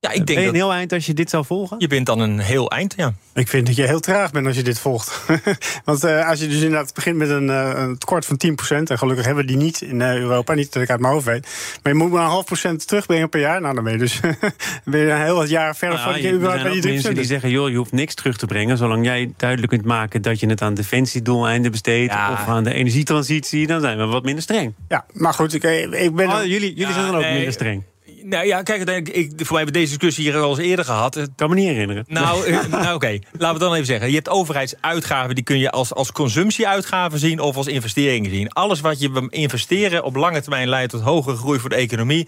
Ja, 0.00 0.10
ik 0.10 0.14
denk 0.14 0.26
ben 0.26 0.40
je 0.40 0.48
een 0.48 0.54
heel 0.54 0.72
eind 0.72 0.92
als 0.92 1.06
je 1.06 1.14
dit 1.14 1.30
zou 1.30 1.44
volgen? 1.44 1.76
Je 1.78 1.86
bent 1.86 2.06
dan 2.06 2.20
een 2.20 2.38
heel 2.38 2.70
eind, 2.70 2.94
ja. 2.96 3.12
Ik 3.34 3.48
vind 3.48 3.66
dat 3.66 3.76
je 3.76 3.86
heel 3.86 4.00
traag 4.00 4.30
bent 4.30 4.46
als 4.46 4.56
je 4.56 4.62
dit 4.62 4.78
volgt. 4.78 5.24
Want 5.84 6.04
uh, 6.04 6.28
als 6.28 6.40
je 6.40 6.46
dus 6.46 6.60
inderdaad 6.60 6.94
begint 6.94 7.16
met 7.16 7.28
een, 7.28 7.46
uh, 7.46 7.72
een 7.74 7.98
tekort 7.98 8.26
van 8.26 8.40
10%... 8.46 8.76
en 8.84 8.98
gelukkig 8.98 9.24
hebben 9.24 9.44
we 9.44 9.50
die 9.50 9.60
niet 9.60 9.80
in 9.80 10.00
uh, 10.00 10.14
Europa, 10.14 10.54
niet 10.54 10.72
dat 10.72 10.82
ik 10.82 10.90
uit 10.90 11.00
mijn 11.00 11.12
hoofd 11.12 11.24
weet... 11.24 11.48
maar 11.82 11.92
je 11.92 11.98
moet 11.98 12.10
maar 12.10 12.22
een 12.22 12.30
half 12.30 12.44
procent 12.44 12.86
terugbrengen 12.86 13.28
per 13.28 13.40
jaar. 13.40 13.60
Nou, 13.60 13.74
dan 13.74 13.84
ben 13.84 13.92
je 13.92 13.98
dus 13.98 14.20
ben 14.84 15.00
je 15.00 15.10
een 15.10 15.22
heel 15.22 15.34
wat 15.34 15.48
jaar 15.48 15.76
verder 15.76 15.98
nou, 15.98 16.12
van 16.12 16.22
je 16.22 16.32
überhaupt 16.32 16.62
bij 16.62 16.72
die 16.72 16.92
mensen 16.92 17.14
die 17.14 17.24
zeggen, 17.24 17.50
joh, 17.50 17.68
je 17.68 17.76
hoeft 17.76 17.92
niks 17.92 18.14
terug 18.14 18.36
te 18.36 18.46
brengen... 18.46 18.76
zolang 18.76 19.04
jij 19.04 19.32
duidelijk 19.36 19.70
kunt 19.72 19.84
maken 19.84 20.22
dat 20.22 20.40
je 20.40 20.46
het 20.48 20.62
aan 20.62 20.74
defensiedoeleinden 20.74 21.70
besteedt... 21.70 22.12
Ja. 22.12 22.32
of 22.32 22.48
aan 22.48 22.64
de 22.64 22.72
energietransitie, 22.72 23.66
dan 23.66 23.80
zijn 23.80 23.98
we 23.98 24.04
wat 24.04 24.24
minder 24.24 24.42
streng. 24.42 24.74
Ja, 24.88 25.04
maar 25.12 25.34
goed, 25.34 25.54
ik, 25.54 25.62
ik 25.92 26.14
ben... 26.14 26.28
Oh, 26.28 26.44
jullie 26.44 26.74
jullie 26.74 26.94
zijn 26.94 27.06
dan 27.06 27.16
ook 27.16 27.32
minder 27.32 27.52
streng. 27.52 27.82
Nou 28.22 28.46
ja, 28.46 28.62
kijk, 28.62 28.88
ik, 29.08 29.32
voor 29.36 29.36
mij 29.36 29.46
hebben 29.46 29.64
we 29.64 29.70
deze 29.70 29.98
discussie 29.98 30.24
hier 30.24 30.40
al 30.40 30.50
eens 30.50 30.58
eerder 30.58 30.84
gehad. 30.84 31.16
Ik 31.16 31.28
kan 31.36 31.48
me 31.48 31.54
niet 31.54 31.68
herinneren. 31.68 32.04
Nou, 32.08 32.46
eh, 32.46 32.66
nou 32.66 32.94
oké. 32.94 33.18
Laten 33.32 33.58
we 33.58 33.64
dan 33.64 33.74
even 33.74 33.86
zeggen. 33.86 34.08
Je 34.08 34.14
hebt 34.14 34.28
overheidsuitgaven, 34.28 35.34
die 35.34 35.44
kun 35.44 35.58
je 35.58 35.70
als, 35.70 35.94
als 35.94 36.12
consumptieuitgaven 36.12 37.18
zien 37.18 37.40
of 37.40 37.56
als 37.56 37.66
investeringen 37.66 38.30
zien. 38.30 38.52
Alles 38.52 38.80
wat 38.80 39.00
je 39.00 39.26
investeren 39.28 40.04
op 40.04 40.16
lange 40.16 40.40
termijn 40.40 40.68
leidt 40.68 40.90
tot 40.90 41.00
hogere 41.00 41.36
groei 41.36 41.58
voor 41.58 41.70
de 41.70 41.76
economie. 41.76 42.26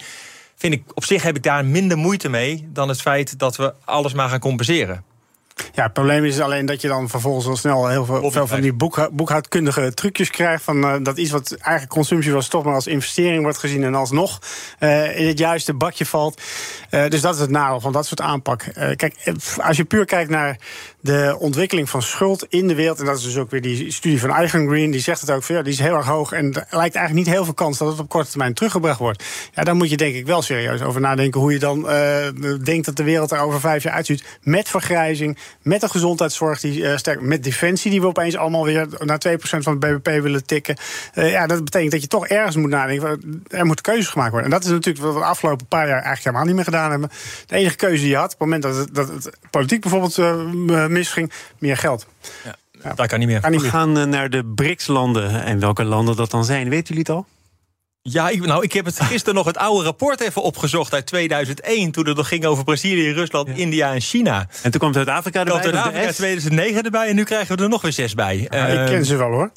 Vind 0.56 0.74
ik, 0.74 0.82
op 0.94 1.04
zich 1.04 1.22
heb 1.22 1.36
ik 1.36 1.42
daar 1.42 1.64
minder 1.64 1.98
moeite 1.98 2.28
mee 2.28 2.68
dan 2.72 2.88
het 2.88 3.00
feit 3.00 3.38
dat 3.38 3.56
we 3.56 3.74
alles 3.84 4.12
maar 4.12 4.28
gaan 4.28 4.38
compenseren. 4.38 5.04
Ja, 5.72 5.82
het 5.82 5.92
probleem 5.92 6.24
is 6.24 6.40
alleen 6.40 6.66
dat 6.66 6.80
je 6.80 6.88
dan 6.88 7.08
vervolgens 7.08 7.46
al 7.46 7.56
snel 7.56 7.88
heel 7.88 8.04
veel, 8.04 8.30
veel 8.30 8.46
van 8.46 8.60
die 8.60 8.72
boek, 8.72 9.08
boekhoudkundige 9.12 9.94
trucjes 9.94 10.30
krijgt. 10.30 10.62
Van 10.62 10.84
uh, 10.84 10.94
dat 11.02 11.18
iets 11.18 11.30
wat 11.30 11.52
eigenlijk 11.52 11.92
consumptie 11.92 12.32
was, 12.32 12.48
toch 12.48 12.64
maar 12.64 12.74
als 12.74 12.86
investering 12.86 13.42
wordt 13.42 13.58
gezien 13.58 13.84
en 13.84 13.94
alsnog 13.94 14.38
uh, 14.80 15.18
in 15.18 15.26
het 15.26 15.38
juiste 15.38 15.74
bakje 15.74 16.06
valt. 16.06 16.42
Uh, 16.90 17.08
dus 17.08 17.20
dat 17.20 17.34
is 17.34 17.40
het 17.40 17.50
nadeel 17.50 17.80
van 17.80 17.92
dat 17.92 18.06
soort 18.06 18.20
aanpak. 18.20 18.64
kijk, 18.96 19.32
als 19.56 19.76
je 19.76 19.84
puur 19.84 20.04
kijkt 20.04 20.30
naar 20.30 20.58
de 21.00 21.36
ontwikkeling 21.38 21.90
van 21.90 22.02
schuld 22.02 22.46
in 22.48 22.68
de 22.68 22.74
wereld. 22.74 22.98
En 22.98 23.04
dat 23.04 23.18
is 23.18 23.24
dus 23.24 23.36
ook 23.36 23.50
weer 23.50 23.62
die 23.62 23.92
studie 23.92 24.20
van 24.20 24.30
Eigen 24.30 24.68
Green. 24.68 24.90
Die 24.90 25.00
zegt 25.00 25.20
het 25.20 25.30
ook 25.30 25.42
van 25.42 25.62
die 25.62 25.72
is 25.72 25.78
heel 25.78 25.94
erg 25.94 26.06
hoog. 26.06 26.32
En 26.32 26.44
er 26.44 26.76
lijkt 26.76 26.94
eigenlijk 26.94 27.26
niet 27.26 27.34
heel 27.34 27.44
veel 27.44 27.54
kans 27.54 27.78
dat 27.78 27.88
het 27.88 27.98
op 27.98 28.08
korte 28.08 28.30
termijn 28.30 28.54
teruggebracht 28.54 28.98
wordt. 28.98 29.24
Ja, 29.54 29.64
dan 29.64 29.76
moet 29.76 29.90
je 29.90 29.96
denk 29.96 30.14
ik 30.14 30.26
wel 30.26 30.42
serieus 30.42 30.82
over 30.82 31.00
nadenken 31.00 31.40
hoe 31.40 31.52
je 31.52 31.58
dan 31.58 31.78
uh, 31.78 32.26
denkt 32.62 32.86
dat 32.86 32.96
de 32.96 33.02
wereld 33.02 33.30
er 33.30 33.38
over 33.38 33.60
vijf 33.60 33.82
jaar 33.82 33.92
uitziet. 33.92 34.24
Met 34.42 34.68
vergrijzing, 34.68 35.38
met 35.62 35.82
een 35.82 35.90
gezondheidszorg 35.90 36.60
die 36.60 36.80
uh, 36.80 36.96
sterk, 36.96 37.20
met 37.20 37.44
defensie 37.44 37.90
die 37.90 38.00
we 38.00 38.06
opeens 38.06 38.36
allemaal 38.36 38.64
weer 38.64 38.88
naar 38.98 39.22
2% 39.28 39.32
van 39.40 39.72
het 39.72 39.78
BBP 39.78 40.22
willen 40.22 40.46
tikken. 40.46 40.76
Uh, 41.14 41.30
ja, 41.30 41.46
dat 41.46 41.64
betekent 41.64 41.92
dat 41.92 42.02
je 42.02 42.08
toch 42.08 42.26
ergens 42.26 42.56
moet 42.56 42.70
nadenken. 42.70 43.42
Er 43.48 43.66
moeten 43.66 43.84
keuzes 43.84 44.08
gemaakt 44.08 44.30
worden. 44.30 44.50
En 44.50 44.56
dat 44.56 44.64
is 44.64 44.70
natuurlijk 44.70 45.04
wat 45.04 45.14
we 45.14 45.20
de 45.20 45.26
afgelopen 45.26 45.66
paar 45.66 45.86
jaar 45.86 46.02
eigenlijk 46.02 46.24
helemaal 46.24 46.44
niet 46.44 46.54
meer 46.54 46.64
gedaan 46.64 46.90
hebben. 46.90 47.10
De 47.46 47.56
enige 47.56 47.76
keuze 47.76 48.00
die 48.02 48.10
je 48.10 48.16
had, 48.16 48.34
op 48.34 48.38
het 48.38 48.48
moment 48.48 48.62
dat 48.62 48.88
dat 48.92 49.08
het 49.08 49.30
politiek 49.50 49.80
bijvoorbeeld 49.80 50.16
misging, 50.90 51.32
meer 51.58 51.76
geld. 51.76 52.06
Ja. 52.44 52.56
Ja. 52.82 52.94
Dat 52.94 53.06
kan 53.06 53.18
niet 53.18 53.28
meer. 53.28 53.40
Kan 53.40 53.50
niet 53.50 53.60
meer. 53.60 53.70
We 53.70 53.76
gaan 53.76 54.08
naar 54.08 54.30
de 54.30 54.44
BRICS-landen. 54.44 55.44
En 55.44 55.58
welke 55.58 55.84
landen 55.84 56.16
dat 56.16 56.30
dan 56.30 56.44
zijn, 56.44 56.68
weten 56.68 56.94
jullie 56.94 57.00
het 57.00 57.10
al? 57.10 57.26
Ja, 58.02 58.28
ik, 58.28 58.46
nou, 58.46 58.62
ik 58.62 58.72
heb 58.72 58.84
het 58.84 59.00
gisteren 59.00 59.34
nog 59.34 59.46
het 59.46 59.56
oude 59.56 59.84
rapport 59.84 60.20
even 60.20 60.42
opgezocht 60.42 60.94
uit 60.94 61.06
2001. 61.06 61.90
Toen 61.90 62.06
het 62.06 62.16
nog 62.16 62.28
ging 62.28 62.44
over 62.44 62.64
Brazilië, 62.64 63.12
Rusland, 63.12 63.48
India 63.48 63.92
en 63.92 64.00
China. 64.00 64.46
En 64.62 64.70
toen 64.70 64.80
kwam 64.80 64.92
Zuid-Afrika 64.92 65.38
erbij. 65.38 65.62
Zuid-Afrika 65.62 66.12
2009 66.12 66.82
erbij 66.82 67.08
en 67.08 67.14
nu 67.14 67.24
krijgen 67.24 67.56
we 67.56 67.62
er 67.62 67.68
nog 67.68 67.82
weer 67.82 67.92
zes 67.92 68.14
bij. 68.14 68.46
Ja, 68.50 68.68
uh, 68.68 68.80
ik 68.80 68.86
ken 68.86 69.04
ze 69.04 69.16
wel 69.16 69.30
hoor. 69.30 69.50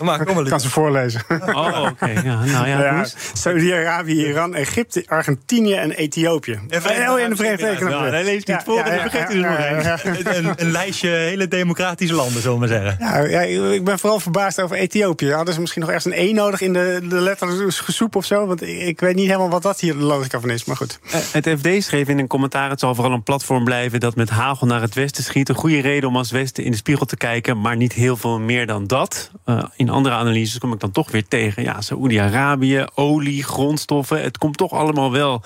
Maar 0.00 0.24
kom 0.24 0.34
maar, 0.34 0.44
ik 0.44 0.50
kan 0.50 0.60
ze 0.60 0.70
voorlezen. 0.70 1.22
Oh, 1.28 1.78
oké. 1.78 1.88
Okay. 1.88 2.12
Ja, 2.24 2.44
nou 2.44 2.68
ja, 2.68 2.80
ja 2.80 3.06
Saudi-Arabië, 3.32 4.26
Iran, 4.26 4.54
Egypte, 4.54 5.04
Argentinië 5.06 5.74
en 5.74 5.90
Ethiopië. 5.90 6.60
En 6.68 7.10
oh, 7.10 7.20
en 7.20 7.30
de 7.30 7.36
Verenigde 7.36 7.76
Staten. 7.76 8.12
hij 8.12 8.24
leest 8.24 8.46
niet 8.46 8.62
voor 8.64 8.78
en 8.78 9.00
vergeet 9.00 9.30
er 9.30 10.42
nog 10.42 10.56
een. 10.56 10.66
Een 10.66 10.70
lijstje 10.70 11.08
hele 11.08 11.48
democratische 11.48 12.14
landen, 12.14 12.42
zullen 12.42 12.60
we 12.60 12.66
maar 12.66 12.82
zeggen. 12.82 12.96
Ja, 12.98 13.18
ja, 13.18 13.40
ik 13.72 13.84
ben 13.84 13.98
vooral 13.98 14.20
verbaasd 14.20 14.60
over 14.60 14.76
Ethiopië. 14.76 15.32
Hadden 15.32 15.54
ze 15.54 15.60
misschien 15.60 15.80
nog 15.80 15.90
ergens 15.90 16.14
een 16.14 16.20
E 16.28 16.32
nodig 16.32 16.60
in 16.60 16.72
de, 16.72 17.00
de 17.08 17.20
letters 17.20 17.80
gesoep 17.84 18.16
of 18.16 18.24
zo? 18.24 18.46
Want 18.46 18.62
ik 18.62 19.00
weet 19.00 19.14
niet 19.14 19.26
helemaal 19.26 19.48
wat 19.48 19.62
dat 19.62 19.80
hier 19.80 19.92
de 19.92 20.04
logica 20.04 20.40
van 20.40 20.50
is, 20.50 20.64
maar 20.64 20.76
goed. 20.76 20.98
Het 21.32 21.48
FD 21.58 21.84
schreef 21.84 22.08
in 22.08 22.18
een 22.18 22.26
commentaar... 22.26 22.70
het 22.70 22.80
zal 22.80 22.94
vooral 22.94 23.12
een 23.12 23.22
platform 23.22 23.64
blijven 23.64 24.00
dat 24.00 24.16
met 24.16 24.30
hagel 24.30 24.66
naar 24.66 24.80
het 24.80 24.94
westen 24.94 25.24
schiet. 25.24 25.48
Een 25.48 25.54
goede 25.54 25.80
reden 25.80 26.08
om 26.08 26.16
als 26.16 26.30
westen 26.30 26.64
in 26.64 26.70
de 26.70 26.76
spiegel 26.76 27.06
te 27.06 27.16
kijken... 27.16 27.60
maar 27.60 27.76
niet 27.76 27.92
heel 27.92 28.16
veel 28.16 28.40
meer 28.40 28.66
dan 28.66 28.86
dat. 28.86 29.30
Uh, 29.46 29.64
in 29.76 29.88
andere 29.88 30.14
analyses 30.14 30.58
kom 30.58 30.72
ik 30.72 30.80
dan 30.80 30.90
toch 30.90 31.10
weer 31.10 31.28
tegen... 31.28 31.62
ja, 31.62 31.80
Saoedi-Arabië, 31.80 32.86
olie, 32.94 33.44
grondstoffen... 33.44 34.22
het 34.22 34.38
komt 34.38 34.56
toch 34.56 34.72
allemaal 34.72 35.12
wel 35.12 35.42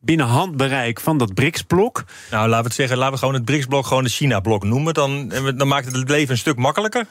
binnen 0.00 0.26
handbereik 0.26 1.00
van 1.00 1.18
dat 1.18 1.34
BRICS-blok. 1.34 2.04
Nou, 2.30 2.48
laten 2.48 2.62
we 2.62 2.66
het 2.66 2.74
zeggen, 2.74 2.96
laten 2.96 3.12
we 3.12 3.18
gewoon 3.18 3.34
het 3.34 3.44
BRICS-blok 3.44 3.86
gewoon 3.86 4.04
de 4.04 4.10
China-blok 4.10 4.64
noemen. 4.64 4.94
Dan, 4.94 5.28
dan 5.28 5.68
maakt 5.68 5.86
het 5.86 5.96
het 5.96 6.08
leven 6.08 6.30
een 6.30 6.38
stuk 6.38 6.56
makkelijker. 6.56 7.06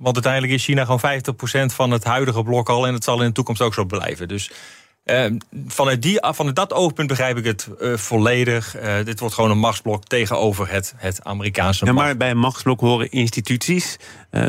Want 0.00 0.14
uiteindelijk 0.14 0.52
is 0.52 0.64
China 0.64 0.84
gewoon 0.84 1.22
50% 1.70 1.74
van 1.74 1.90
het 1.90 2.04
huidige 2.04 2.42
blok 2.42 2.68
al. 2.68 2.86
En 2.86 2.94
het 2.94 3.04
zal 3.04 3.20
in 3.20 3.26
de 3.26 3.32
toekomst 3.32 3.62
ook 3.62 3.74
zo 3.74 3.84
blijven. 3.84 4.28
Dus 4.28 4.50
uh, 5.04 5.24
vanuit, 5.66 6.02
die, 6.02 6.18
vanuit 6.20 6.56
dat 6.56 6.72
oogpunt 6.72 7.08
begrijp 7.08 7.36
ik 7.36 7.44
het 7.44 7.68
uh, 7.80 7.96
volledig. 7.96 8.82
Uh, 8.82 8.94
dit 9.04 9.20
wordt 9.20 9.34
gewoon 9.34 9.50
een 9.50 9.58
machtsblok 9.58 10.04
tegenover 10.04 10.70
het, 10.70 10.94
het 10.96 11.24
Amerikaanse 11.24 11.84
ja, 11.84 11.92
Maar 11.92 12.16
bij 12.16 12.30
een 12.30 12.38
machtsblok 12.38 12.80
horen 12.80 13.10
instituties, 13.10 13.96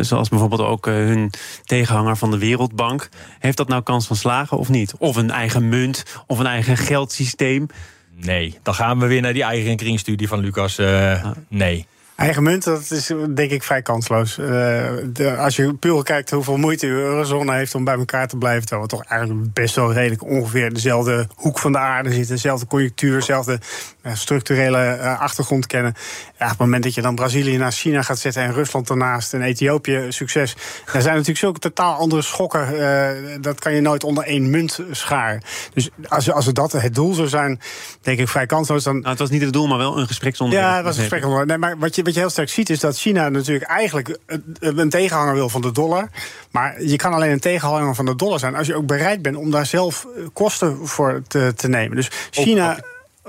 zoals 0.02 0.30
bijvoorbeeld 0.30 0.62
ook 0.62 0.86
hun 0.86 1.32
tegenhanger 1.64 2.18
van 2.18 2.32
de 2.32 2.38
Wereldbank. 2.38 3.10
Heeft 3.40 3.58
dat 3.58 3.68
nou 3.68 3.82
kans 3.82 4.08
van 4.08 4.16
slagen 4.16 4.58
of 4.58 4.70
niet? 4.70 4.94
Of 4.98 5.16
een 5.16 5.32
eigen 5.32 5.70
munt, 5.70 6.04
of 6.28 6.40
een 6.40 6.46
eigen 6.46 6.78
geldsysteem? 6.78 7.68
Nee, 8.16 8.60
dan 8.64 8.74
gaan 8.74 9.00
we 9.00 9.08
weer 9.08 9.22
naar 9.22 9.34
die 9.34 9.44
eigen 9.44 9.76
kringstudie 9.76 10.28
van 10.28 10.40
Lucas. 10.40 10.80
Ah. 10.80 11.26
Nee. 11.48 11.86
Eigen 12.22 12.44
munt, 12.44 12.64
dat 12.64 12.92
is 12.92 13.12
denk 13.30 13.52
ik 13.52 13.64
vrij 13.64 13.82
kansloos. 13.82 14.38
Uh, 14.38 14.48
de, 15.14 15.36
als 15.38 15.56
je 15.56 15.74
puur 15.74 16.04
kijkt 16.04 16.32
hoeveel 16.32 16.58
moeite 16.58 16.86
de 16.86 16.92
eurozone 16.92 17.54
heeft 17.54 17.76
om 17.76 17.84
bij 17.84 17.96
elkaar 17.96 18.28
te 18.28 18.38
blijven, 18.38 18.62
terwijl 18.66 18.88
we 18.88 18.96
toch 18.96 19.04
eigenlijk 19.04 19.54
best 19.54 19.76
wel 19.76 19.94
redelijk 19.94 20.24
ongeveer 20.24 20.74
dezelfde 20.74 21.28
hoek 21.36 21.60
van 21.60 21.72
de 21.72 21.78
aarde 21.78 22.12
zitten, 22.12 22.36
dezelfde 22.36 22.68
conjunctuur, 22.68 23.20
dezelfde 23.20 23.60
uh, 24.02 24.14
structurele 24.16 24.98
uh, 24.98 25.20
achtergrond 25.20 25.68
kennen. 25.68 25.94
Ja, 26.40 26.46
op 26.46 26.50
het 26.50 26.60
moment 26.60 26.84
dat 26.84 26.94
je 26.94 27.02
dan 27.02 27.16
Brazilië 27.16 27.58
naar 27.58 27.72
China 27.72 28.02
gaat 28.02 28.20
zetten 28.20 28.44
en 28.44 28.54
Rusland 28.54 28.88
daarnaast 28.88 29.34
en 29.34 29.42
Ethiopië 29.42 30.06
succes, 30.10 30.56
daar 30.94 31.02
zijn 31.02 31.14
natuurlijk 31.14 31.40
zulke 31.40 31.60
totaal 31.60 31.96
andere 31.96 32.22
schokken. 32.22 33.42
dat 33.42 33.60
kan 33.60 33.74
je 33.74 33.82
nooit 33.82 34.04
onder 34.04 34.24
één 34.24 34.50
munt 34.50 34.80
scharen. 34.92 35.42
Dus 35.74 35.90
als, 36.08 36.32
als 36.32 36.46
dat 36.46 36.72
het 36.72 36.96
doel 36.96 37.14
zou 37.14 37.28
zijn, 37.28 37.60
denk 38.02 38.20
ik 38.20 38.28
vrij 38.28 38.46
kansloos. 38.46 38.84
Dan... 38.84 38.96
Nou, 38.96 39.10
het 39.10 39.20
was 39.20 39.30
niet 39.30 39.42
het 39.42 39.54
doel, 39.54 39.68
maar 39.68 39.78
wel 39.78 39.98
een 39.98 40.08
gespreksonderwerp. 40.08 40.70
Ja, 40.70 40.76
het 40.76 40.86
was 40.86 40.96
een 40.96 41.00
gespreksonderwerp. 41.00 41.50
Nee, 41.50 41.58
maar 41.58 41.78
wat 41.80 41.96
je 41.96 42.04
wat 42.12 42.20
je 42.20 42.28
heel 42.28 42.46
sterk 42.46 42.50
ziet, 42.50 42.70
is 42.70 42.80
dat 42.80 42.98
China 42.98 43.30
natuurlijk 43.30 43.70
eigenlijk 43.70 44.18
een 44.60 44.90
tegenhanger 44.90 45.34
wil 45.34 45.50
van 45.50 45.62
de 45.62 45.72
dollar. 45.72 46.10
Maar 46.52 46.84
je 46.84 46.96
kan 46.96 47.14
alleen 47.14 47.32
een 47.32 47.40
tegenhanger 47.40 47.96
van 47.96 48.06
de 48.06 48.16
dollar 48.16 48.40
zijn 48.40 48.56
als 48.56 48.68
je 48.68 48.76
ook 48.76 48.86
bereid 48.86 49.22
bent 49.22 49.36
om 49.36 49.52
daar 49.52 49.66
zelf 49.66 50.06
eh, 50.06 50.24
kosten 50.34 50.88
voor 50.88 51.22
te, 51.28 51.54
te 51.56 51.68
nemen. 51.68 51.96
Dus 51.96 52.10
China. 52.32 52.80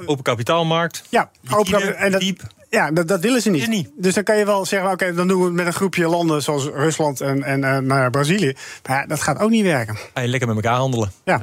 Open 0.07 0.25
kapitaalmarkt. 0.25 1.03
Ja, 1.09 1.31
open 1.51 1.97
en 1.97 2.13
dat, 2.13 2.21
diep. 2.21 2.43
Ja, 2.73 2.91
dat, 2.91 3.09
dat 3.09 3.21
willen 3.21 3.43
ze 3.43 3.51
niet. 3.51 3.69
niet. 3.69 3.91
Dus 3.97 4.15
dan 4.15 4.23
kan 4.23 4.39
je 4.39 4.45
wel 4.45 4.67
zeggen, 4.67 4.91
oké, 4.91 5.15
dan 5.15 5.29
doen 5.29 5.39
we 5.39 5.45
het 5.45 5.55
met 5.55 5.67
een 5.67 5.73
groepje 5.73 6.09
landen 6.09 6.43
zoals 6.43 6.65
Rusland 6.65 7.21
en, 7.21 7.43
en 7.43 7.61
uh, 7.61 7.79
naar 7.79 8.11
Brazilië. 8.11 8.55
Maar 8.89 9.01
ja, 9.01 9.07
dat 9.07 9.21
gaat 9.21 9.39
ook 9.39 9.51
niet 9.51 9.65
werken. 9.65 9.97
Ja, 10.15 10.27
lekker 10.27 10.49
met 10.49 10.57
elkaar 10.57 10.79
handelen. 10.79 11.13
Ja. 11.25 11.43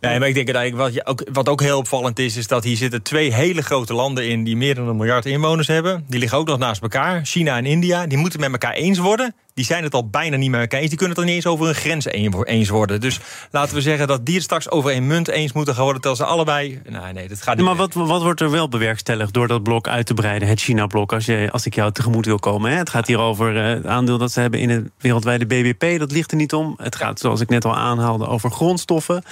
Nee, 0.00 0.18
maar 0.18 0.28
ik 0.28 0.34
denk 0.34 0.46
dat 0.46 0.56
eigenlijk 0.56 0.94
wat, 0.94 1.06
ook, 1.06 1.22
wat 1.32 1.48
ook 1.48 1.60
heel 1.60 1.78
opvallend 1.78 2.18
is, 2.18 2.36
is 2.36 2.46
dat 2.46 2.64
hier 2.64 2.76
zitten 2.76 3.02
twee 3.02 3.32
hele 3.32 3.62
grote 3.62 3.94
landen 3.94 4.28
in 4.28 4.44
die 4.44 4.56
meer 4.56 4.74
dan 4.74 4.88
een 4.88 4.96
miljard 4.96 5.26
inwoners 5.26 5.66
hebben. 5.66 6.04
Die 6.08 6.20
liggen 6.20 6.38
ook 6.38 6.46
nog 6.46 6.58
naast 6.58 6.82
elkaar, 6.82 7.24
China 7.24 7.56
en 7.56 7.66
India. 7.66 8.06
Die 8.06 8.18
moeten 8.18 8.40
met 8.40 8.52
elkaar 8.52 8.72
eens 8.72 8.98
worden 8.98 9.34
die 9.60 9.68
zijn 9.68 9.84
het 9.84 9.94
al 9.94 10.08
bijna 10.08 10.36
niet 10.36 10.50
met 10.50 10.60
elkaar 10.60 10.80
eens. 10.80 10.88
Die 10.88 10.98
kunnen 10.98 11.16
het 11.16 11.24
er 11.24 11.30
niet 11.30 11.44
eens 11.44 11.52
over 11.52 11.68
een 11.68 11.74
grens 11.74 12.06
eens 12.44 12.68
worden. 12.68 13.00
Dus 13.00 13.20
laten 13.50 13.74
we 13.74 13.80
zeggen 13.80 14.06
dat 14.06 14.26
die 14.26 14.34
het 14.34 14.44
straks 14.44 14.70
over 14.70 14.96
een 14.96 15.06
munt 15.06 15.28
eens 15.28 15.52
moeten 15.52 15.74
gaan 15.74 15.82
worden... 15.82 16.02
terwijl 16.02 16.22
ze 16.22 16.32
allebei... 16.34 16.80
Nee, 16.88 17.12
nee, 17.12 17.28
dat 17.28 17.42
gaat 17.42 17.56
niet 17.56 17.64
Maar 17.64 17.76
wat, 17.76 17.94
wat 17.94 18.22
wordt 18.22 18.40
er 18.40 18.50
wel 18.50 18.68
bewerkstelligd 18.68 19.32
door 19.32 19.48
dat 19.48 19.62
blok 19.62 19.88
uit 19.88 20.06
te 20.06 20.14
breiden? 20.14 20.48
Het 20.48 20.60
China-blok, 20.60 21.12
als, 21.12 21.24
je, 21.24 21.48
als 21.52 21.66
ik 21.66 21.74
jou 21.74 21.92
tegemoet 21.92 22.26
wil 22.26 22.38
komen. 22.38 22.70
Hè? 22.70 22.76
Het 22.76 22.90
gaat 22.90 23.06
hier 23.06 23.18
over 23.18 23.56
uh, 23.56 23.74
het 23.74 23.86
aandeel 23.86 24.18
dat 24.18 24.32
ze 24.32 24.40
hebben 24.40 24.60
in 24.60 24.70
het 24.70 24.90
wereldwijde 24.98 25.46
BBP. 25.46 25.98
Dat 25.98 26.12
ligt 26.12 26.30
er 26.30 26.36
niet 26.36 26.52
om. 26.52 26.74
Het 26.76 26.96
gaat, 26.96 27.20
zoals 27.20 27.40
ik 27.40 27.48
net 27.48 27.64
al 27.64 27.76
aanhaalde, 27.76 28.26
over 28.26 28.50
grondstoffen. 28.50 29.22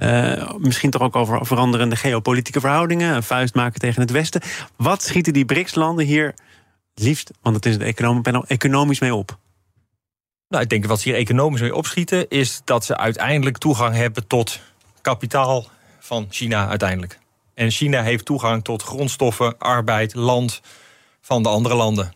Uh, 0.00 0.52
misschien 0.58 0.90
toch 0.90 1.02
ook 1.02 1.16
over 1.16 1.46
veranderende 1.46 1.96
geopolitieke 1.96 2.60
verhoudingen. 2.60 3.14
Een 3.14 3.22
vuist 3.22 3.54
maken 3.54 3.80
tegen 3.80 4.00
het 4.00 4.10
Westen. 4.10 4.40
Wat 4.76 5.02
schieten 5.02 5.32
die 5.32 5.44
BRICS-landen 5.44 6.04
hier 6.04 6.34
liefst, 6.94 7.30
want 7.42 7.56
het 7.56 7.66
is 7.66 7.72
het 7.74 7.82
economisch 8.46 9.00
mee 9.00 9.14
op? 9.14 9.38
Nou, 10.48 10.62
ik 10.62 10.68
denk 10.68 10.86
wat 10.86 11.00
ze 11.00 11.08
hier 11.08 11.18
economisch 11.18 11.60
mee 11.60 11.74
opschieten, 11.74 12.28
is 12.28 12.60
dat 12.64 12.84
ze 12.84 12.96
uiteindelijk 12.96 13.58
toegang 13.58 13.94
hebben 13.94 14.26
tot 14.26 14.60
kapitaal 15.00 15.66
van 15.98 16.26
China 16.30 16.68
uiteindelijk. 16.68 17.18
En 17.54 17.70
China 17.70 18.02
heeft 18.02 18.24
toegang 18.24 18.64
tot 18.64 18.82
grondstoffen, 18.82 19.58
arbeid, 19.58 20.14
land 20.14 20.60
van 21.20 21.42
de 21.42 21.48
andere 21.48 21.74
landen. 21.74 22.12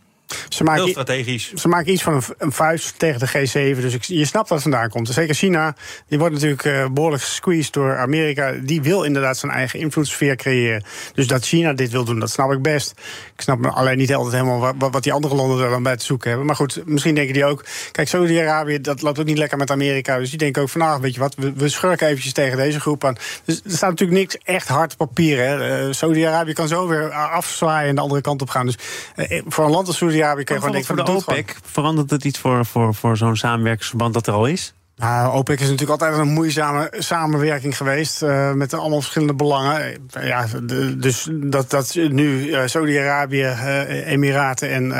Ze 0.48 0.64
maken, 0.64 0.82
Heel 0.82 0.90
strategisch. 0.90 1.52
Ze 1.54 1.68
maken 1.68 1.92
iets 1.92 2.02
van 2.02 2.14
een, 2.14 2.22
een 2.38 2.52
vuist 2.52 2.98
tegen 2.98 3.20
de 3.20 3.28
G7. 3.28 3.80
Dus 3.80 3.94
ik, 3.94 4.02
je 4.02 4.24
snapt 4.24 4.48
wat 4.48 4.62
vandaan 4.62 4.88
komt. 4.88 5.08
Zeker 5.08 5.34
China, 5.34 5.74
die 6.08 6.18
wordt 6.18 6.34
natuurlijk 6.34 6.64
uh, 6.64 6.86
behoorlijk 6.88 7.22
gesqueezed 7.22 7.72
door 7.72 7.96
Amerika. 7.96 8.52
Die 8.62 8.82
wil 8.82 9.02
inderdaad 9.02 9.36
zijn 9.36 9.52
eigen 9.52 9.78
invloedssfeer 9.78 10.36
creëren. 10.36 10.84
Dus 11.14 11.26
dat 11.26 11.44
China 11.44 11.72
dit 11.72 11.90
wil 11.90 12.04
doen, 12.04 12.18
dat 12.18 12.30
snap 12.30 12.52
ik 12.52 12.62
best. 12.62 12.90
Ik 13.34 13.40
snap 13.40 13.66
alleen 13.66 13.98
niet 13.98 14.14
altijd 14.14 14.34
helemaal 14.34 14.74
wat, 14.78 14.92
wat 14.92 15.02
die 15.02 15.12
andere 15.12 15.34
landen 15.34 15.64
er 15.64 15.70
dan 15.70 15.82
bij 15.82 15.96
te 15.96 16.04
zoeken 16.04 16.28
hebben. 16.28 16.46
Maar 16.46 16.56
goed, 16.56 16.82
misschien 16.84 17.14
denken 17.14 17.34
die 17.34 17.44
ook... 17.44 17.64
Kijk, 17.92 18.08
Saudi-Arabië, 18.08 18.80
dat 18.80 19.02
loopt 19.02 19.18
ook 19.18 19.26
niet 19.26 19.38
lekker 19.38 19.58
met 19.58 19.70
Amerika. 19.70 20.18
Dus 20.18 20.30
die 20.30 20.38
denken 20.38 20.62
ook 20.62 20.68
van, 20.68 20.80
nou, 20.80 21.00
weet 21.00 21.14
je 21.14 21.20
wat, 21.20 21.34
we, 21.34 21.52
we 21.52 21.68
schurken 21.68 22.06
eventjes 22.06 22.32
tegen 22.32 22.56
deze 22.56 22.80
groep 22.80 23.04
aan. 23.04 23.16
Dus 23.44 23.60
er 23.64 23.70
staat 23.70 23.90
natuurlijk 23.90 24.18
niks 24.18 24.36
echt 24.44 24.68
hard 24.68 24.96
papier. 24.96 25.70
Uh, 25.86 25.92
Saudi-Arabië 25.92 26.52
kan 26.52 26.68
zo 26.68 26.88
weer 26.88 27.10
afzwaaien 27.12 27.88
en 27.88 27.94
de 27.94 28.00
andere 28.00 28.20
kant 28.20 28.42
op 28.42 28.50
gaan. 28.50 28.66
Dus 28.66 28.78
uh, 29.16 29.42
voor 29.46 29.64
een 29.64 29.70
land 29.70 29.86
als 29.86 29.98
Saudi 30.22 30.44
Saudi-Arabië 30.44 30.44
kan 30.44 30.56
gewoon 30.56 30.72
denken 30.72 30.96
van 30.96 31.04
de 31.04 31.32
OPEC. 31.32 31.56
Verandert 31.64 32.10
het 32.10 32.24
iets 32.24 32.38
voor, 32.38 32.66
voor, 32.66 32.94
voor 32.94 33.16
zo'n 33.16 33.36
samenwerkingsverband 33.36 34.14
dat 34.14 34.26
er 34.26 34.32
al 34.32 34.46
is? 34.46 34.74
Nou, 34.96 35.32
OPEC 35.32 35.60
is 35.60 35.70
natuurlijk 35.70 36.02
altijd 36.02 36.20
een 36.20 36.32
moeizame 36.32 36.92
samenwerking 36.98 37.76
geweest. 37.76 38.22
Uh, 38.22 38.52
met 38.52 38.74
allemaal 38.74 39.00
verschillende 39.00 39.34
belangen. 39.34 40.08
Ja, 40.20 40.46
dus 40.94 41.28
dat, 41.30 41.70
dat 41.70 41.94
nu 41.94 42.46
uh, 42.46 42.60
Saudi-Arabië, 42.64 43.42
uh, 43.42 44.06
Emiraten 44.06 44.70
en 44.70 44.92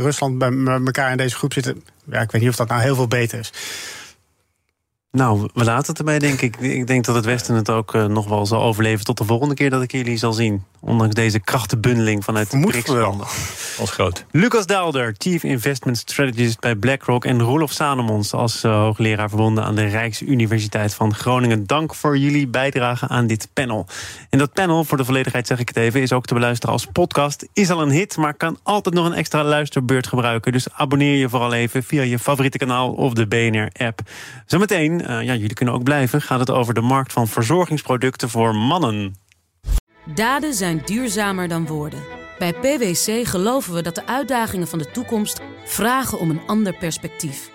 Rusland 0.00 0.38
bij 0.38 0.50
elkaar 0.84 1.10
in 1.10 1.16
deze 1.16 1.36
groep 1.36 1.52
zitten. 1.52 1.84
Ja, 2.04 2.20
ik 2.20 2.30
weet 2.30 2.40
niet 2.40 2.50
of 2.50 2.56
dat 2.56 2.68
nou 2.68 2.80
heel 2.80 2.94
veel 2.94 3.08
beter 3.08 3.38
is. 3.38 3.52
Nou, 5.18 5.48
we 5.54 5.64
laten 5.64 5.86
het 5.86 5.98
erbij, 5.98 6.18
denk 6.18 6.40
ik. 6.40 6.56
Ik 6.56 6.86
denk 6.86 7.04
dat 7.04 7.14
het 7.14 7.24
Westen 7.24 7.54
het 7.54 7.70
ook 7.70 7.94
uh, 7.94 8.04
nog 8.04 8.28
wel 8.28 8.46
zal 8.46 8.62
overleven... 8.62 9.04
tot 9.04 9.18
de 9.18 9.24
volgende 9.24 9.54
keer 9.54 9.70
dat 9.70 9.82
ik 9.82 9.92
jullie 9.92 10.16
zal 10.16 10.32
zien. 10.32 10.64
Ondanks 10.80 11.14
deze 11.14 11.40
krachtenbundeling 11.40 12.24
vanuit 12.24 12.50
de 12.50 12.60
BRICS-landen. 12.60 13.26
Als 13.78 13.90
groot. 13.90 14.24
Lucas 14.30 14.66
Daalder, 14.66 15.14
Chief 15.18 15.42
Investment 15.42 15.98
Strategist 15.98 16.60
bij 16.60 16.74
BlackRock... 16.74 17.24
en 17.24 17.42
Roelof 17.42 17.72
Sanemons 17.72 18.32
als 18.32 18.64
uh, 18.64 18.72
hoogleraar 18.72 19.28
verbonden 19.28 19.64
aan 19.64 19.74
de 19.74 19.84
Rijksuniversiteit 19.84 20.94
van 20.94 21.14
Groningen. 21.14 21.66
Dank 21.66 21.94
voor 21.94 22.18
jullie 22.18 22.46
bijdrage 22.46 23.08
aan 23.08 23.26
dit 23.26 23.48
panel. 23.52 23.86
En 24.30 24.38
dat 24.38 24.52
panel, 24.52 24.84
voor 24.84 24.96
de 24.96 25.04
volledigheid 25.04 25.46
zeg 25.46 25.58
ik 25.58 25.68
het 25.68 25.76
even... 25.76 26.02
is 26.02 26.12
ook 26.12 26.26
te 26.26 26.34
beluisteren 26.34 26.74
als 26.74 26.86
podcast. 26.92 27.48
Is 27.52 27.70
al 27.70 27.82
een 27.82 27.90
hit, 27.90 28.16
maar 28.16 28.34
kan 28.34 28.58
altijd 28.62 28.94
nog 28.94 29.06
een 29.06 29.12
extra 29.12 29.44
luisterbeurt 29.44 30.06
gebruiken. 30.06 30.52
Dus 30.52 30.72
abonneer 30.72 31.16
je 31.16 31.28
vooral 31.28 31.52
even 31.52 31.82
via 31.82 32.02
je 32.02 32.18
favoriete 32.18 32.58
kanaal 32.58 32.92
of 32.92 33.12
de 33.12 33.26
BNR-app. 33.26 34.00
Zometeen, 34.46 35.07
ja, 35.12 35.34
jullie 35.34 35.54
kunnen 35.54 35.74
ook 35.74 35.82
blijven... 35.82 36.22
gaat 36.22 36.40
het 36.40 36.50
over 36.50 36.74
de 36.74 36.80
markt 36.80 37.12
van 37.12 37.28
verzorgingsproducten 37.28 38.28
voor 38.28 38.54
mannen. 38.54 39.14
Daden 40.14 40.54
zijn 40.54 40.82
duurzamer 40.84 41.48
dan 41.48 41.66
woorden. 41.66 42.02
Bij 42.38 42.52
PwC 42.52 43.26
geloven 43.26 43.74
we 43.74 43.82
dat 43.82 43.94
de 43.94 44.06
uitdagingen 44.06 44.68
van 44.68 44.78
de 44.78 44.90
toekomst 44.90 45.40
vragen 45.64 46.18
om 46.18 46.30
een 46.30 46.46
ander 46.46 46.76
perspectief. 46.76 47.50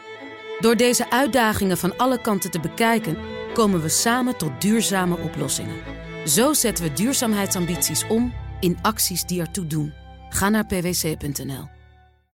Door 0.60 0.76
deze 0.76 1.12
uitdagingen 1.12 1.78
van 1.78 1.98
alle 1.98 2.22
kanten 2.22 2.52
te 2.52 2.60
bekijken, 2.60 3.18
komen 3.54 3.82
we 3.82 3.90
samen 3.90 4.38
tot 4.38 4.62
duurzame 4.62 5.18
oplossingen. 5.18 5.76
Zo 6.26 6.54
zetten 6.54 6.84
we 6.84 6.94
duurzaamheidsambities 6.94 8.08
om 8.08 8.34
in 8.60 8.78
acties 8.82 9.24
die 9.24 9.42
ertoe 9.42 9.68
doen. 9.68 9.94
Ga 10.30 10.50
naar 10.50 10.66
pwc.nl. 10.66 11.83